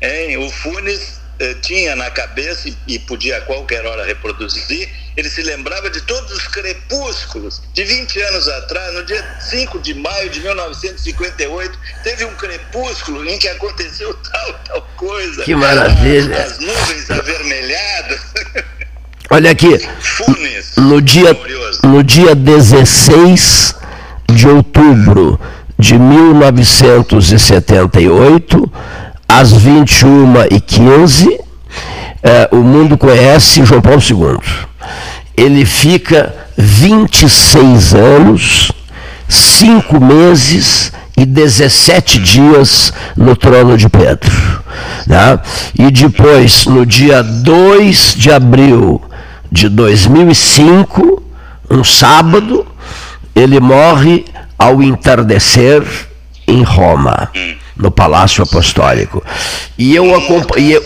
Hein? 0.00 0.38
O 0.38 0.50
Funes 0.50 1.20
eh, 1.38 1.54
tinha 1.62 1.96
na 1.96 2.10
cabeça 2.10 2.68
e, 2.68 2.76
e 2.86 2.98
podia 2.98 3.38
a 3.38 3.40
qualquer 3.42 3.86
hora 3.86 4.04
reproduzir 4.04 4.88
ele 5.16 5.30
se 5.30 5.42
lembrava 5.42 5.88
de 5.88 6.02
todos 6.02 6.30
os 6.30 6.46
crepúsculos. 6.48 7.62
De 7.72 7.84
20 7.84 8.20
anos 8.20 8.46
atrás, 8.48 8.92
no 8.94 9.02
dia 9.04 9.24
5 9.40 9.78
de 9.78 9.94
maio 9.94 10.28
de 10.28 10.40
1958, 10.40 11.78
teve 12.04 12.26
um 12.26 12.34
crepúsculo 12.34 13.26
em 13.26 13.38
que 13.38 13.48
aconteceu 13.48 14.12
tal, 14.30 14.52
tal 14.66 14.82
coisa. 14.96 15.42
Que 15.42 15.54
maravilha! 15.54 16.42
As 16.42 16.58
nuvens 16.58 17.10
avermelhadas. 17.10 18.20
Olha 19.30 19.50
aqui, 19.50 19.78
Funes, 20.00 20.76
no 20.76 21.00
dia, 21.02 21.36
no 21.82 22.04
dia 22.04 22.32
16 22.32 23.74
de 24.32 24.46
outubro 24.46 25.40
de 25.76 25.98
1978, 25.98 28.72
às 29.28 29.52
21h15, 29.52 31.38
eh, 32.22 32.48
o 32.52 32.56
mundo 32.56 32.96
conhece 32.96 33.64
João 33.64 33.82
Paulo 33.82 34.00
II 34.00 34.38
ele 35.36 35.64
fica 35.66 36.34
26 36.56 37.94
anos, 37.94 38.72
5 39.28 40.00
meses 40.00 40.92
e 41.16 41.26
17 41.26 42.18
dias 42.20 42.92
no 43.16 43.36
trono 43.36 43.76
de 43.76 43.88
Pedro. 43.88 44.30
Né? 45.06 45.38
E 45.78 45.90
depois, 45.90 46.66
no 46.66 46.86
dia 46.86 47.22
2 47.22 48.14
de 48.16 48.32
abril 48.32 49.02
de 49.52 49.68
2005, 49.68 51.22
um 51.70 51.84
sábado, 51.84 52.66
ele 53.34 53.60
morre 53.60 54.24
ao 54.58 54.82
entardecer 54.82 55.82
em 56.46 56.62
Roma 56.62 57.30
no 57.76 57.90
Palácio 57.90 58.42
Apostólico. 58.42 59.22
E 59.76 59.94
eu, 59.94 60.14
acompanhei, 60.14 60.80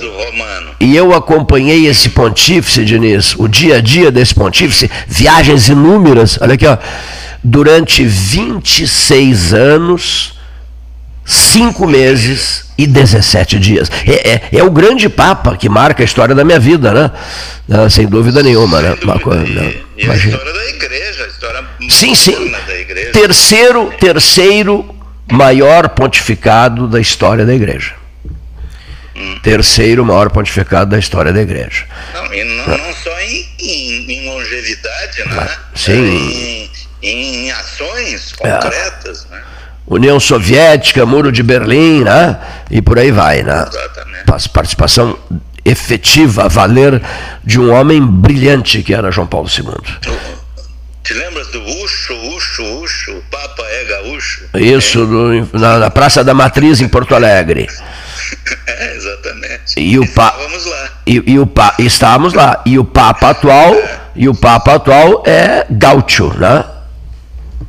e 0.81 0.97
eu 0.97 1.15
acompanhei 1.15 1.87
esse 1.87 2.11
pontífice, 2.11 2.85
Diniz, 2.85 3.35
o 3.39 3.47
dia 3.47 3.77
a 3.77 3.81
dia 3.81 4.11
desse 4.11 4.35
pontífice, 4.35 4.91
viagens 5.07 5.69
inúmeras, 5.69 6.39
olha 6.41 6.55
aqui, 6.55 6.67
ó, 6.67 6.77
durante 7.43 8.05
26 8.05 9.55
anos, 9.55 10.39
5 11.25 11.87
meses 11.87 12.65
e 12.77 12.87
17 12.87 13.59
dias. 13.59 13.91
É, 14.07 14.31
é, 14.31 14.43
é, 14.53 14.63
o 14.65 14.71
grande 14.71 15.09
Papa 15.09 15.57
que 15.57 15.69
marca 15.69 16.03
a 16.03 16.05
história 16.05 16.35
da 16.35 16.45
minha 16.45 16.59
vida, 16.59 16.93
né? 16.93 17.11
Ah, 17.71 17.89
sem 17.89 18.07
dúvida 18.07 18.43
nenhuma, 18.43 18.81
né? 18.81 18.97
Uma 19.03 19.19
coisa, 19.21 19.45
e, 19.45 19.83
e 19.97 20.11
a 20.11 20.17
história 20.17 20.53
da 20.53 20.69
igreja, 20.71 21.25
a 21.25 21.29
história 21.29 21.65
sim, 21.89 22.15
sim. 22.15 22.51
da 22.67 22.77
igreja. 22.77 23.13
Terceiro, 23.13 23.93
terceiro 24.01 25.00
maior 25.31 25.89
pontificado 25.91 26.87
da 26.87 27.01
história 27.01 27.45
da 27.45 27.55
igreja. 27.55 27.95
Hum. 29.17 29.39
Terceiro 29.43 30.05
maior 30.05 30.31
pontificado 30.31 30.91
da 30.91 30.99
história 30.99 31.33
da 31.33 31.41
igreja. 31.41 31.85
Não, 32.15 32.35
e 32.35 32.45
não, 32.45 32.67
não 32.67 32.95
só 32.95 33.21
em, 33.21 33.49
em, 33.59 34.13
em 34.13 34.31
longevidade, 34.31 35.25
né? 35.27 35.49
Ah, 35.49 35.59
sim. 35.75 36.71
É, 37.03 37.07
em, 37.07 37.47
em 37.47 37.51
ações 37.51 38.33
concretas, 38.33 39.27
é. 39.31 39.35
né? 39.35 39.43
União 39.87 40.21
Soviética, 40.21 41.05
Muro 41.05 41.33
de 41.33 41.43
Berlim, 41.43 42.05
né? 42.05 42.39
E 42.71 42.81
por 42.81 42.99
aí 42.99 43.11
vai, 43.11 43.43
né? 43.43 43.67
Exatamente. 43.69 44.51
Participação 44.53 45.19
efetiva, 45.65 46.49
valer 46.49 47.03
de 47.45 47.61
um 47.61 47.73
homem 47.73 48.01
brilhante 48.01 48.83
que 48.83 48.95
era 48.95 49.11
João 49.11 49.27
Paulo 49.27 49.49
II. 49.49 50.15
Te 51.11 51.15
lembras 51.15 51.49
do 51.49 51.61
Ucho, 51.61 52.15
Ucho, 52.37 52.63
Ucho, 52.83 53.21
Papa 53.33 53.65
é 53.67 53.85
gaúcho? 53.85 54.45
Isso, 54.55 55.01
é. 55.53 55.59
na, 55.59 55.79
na, 55.81 55.91
Praça 55.91 56.23
da 56.23 56.33
Matriz, 56.33 56.81
em 56.81 56.87
Porto 56.87 57.17
Alegre. 57.17 57.67
é, 58.65 58.95
exatamente. 58.95 59.75
E 59.77 59.99
o 59.99 60.07
pa... 60.07 60.29
Estávamos 60.29 60.67
lá. 60.67 60.91
E, 61.05 61.23
e 61.27 61.39
o 61.41 61.47
pa... 61.49 61.75
Estávamos 61.81 62.33
lá. 62.33 62.63
E 62.65 62.79
o 62.79 62.85
Papa 62.85 63.31
atual, 63.31 63.75
é. 63.75 64.01
e 64.15 64.29
o 64.29 64.35
Papa 64.37 64.75
atual 64.77 65.25
é 65.27 65.67
Gaúcho, 65.69 66.33
né? 66.39 66.65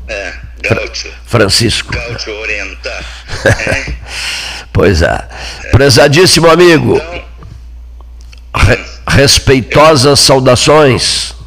É, 0.07 0.33
Gaúcho. 0.61 1.09
Francisco. 1.25 1.91
Gaúcho 1.91 2.29
orientar. 2.29 3.03
É. 3.43 3.93
pois 4.71 5.01
é. 5.01 5.19
é. 5.63 5.69
Prezadíssimo 5.71 6.47
amigo. 6.47 6.95
Então... 6.95 7.23
Re... 8.53 8.79
Respeitosas 9.07 10.19
saudações. 10.19 11.40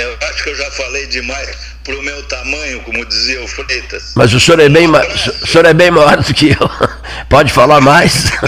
Eu 0.00 0.16
acho 0.28 0.42
que 0.42 0.50
eu 0.50 0.56
já 0.56 0.70
falei 0.70 1.06
demais 1.06 1.48
para 1.84 1.94
o 1.94 2.02
meu 2.02 2.22
tamanho, 2.24 2.80
como 2.82 3.04
dizia 3.04 3.42
o 3.42 3.48
Freitas. 3.48 4.12
Mas 4.14 4.32
o 4.32 4.40
senhor 4.40 4.60
é 4.60 4.68
bem, 4.68 4.88
um 4.88 4.92
o 4.92 5.46
senhor 5.46 5.64
é 5.66 5.74
bem 5.74 5.90
maior 5.90 6.22
do 6.22 6.34
que 6.34 6.50
eu. 6.50 6.70
Pode 7.28 7.52
falar 7.52 7.80
mais? 7.80 8.24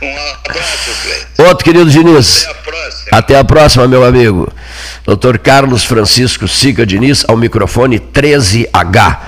Não, 0.00 0.08
um 0.08 0.16
abraço, 0.44 0.90
Freitas. 1.02 1.38
Outro 1.38 1.64
querido 1.64 1.90
Diniz. 1.90 2.44
Até 2.44 2.50
a 2.50 2.54
próxima. 2.54 3.18
Até 3.18 3.38
a 3.38 3.44
próxima, 3.44 3.88
meu 3.88 4.04
amigo. 4.04 4.52
Dr. 5.06 5.38
Carlos 5.38 5.84
Francisco 5.84 6.48
Sica 6.48 6.84
Diniz, 6.84 7.24
ao 7.28 7.36
microfone 7.36 8.00
13H. 8.00 9.18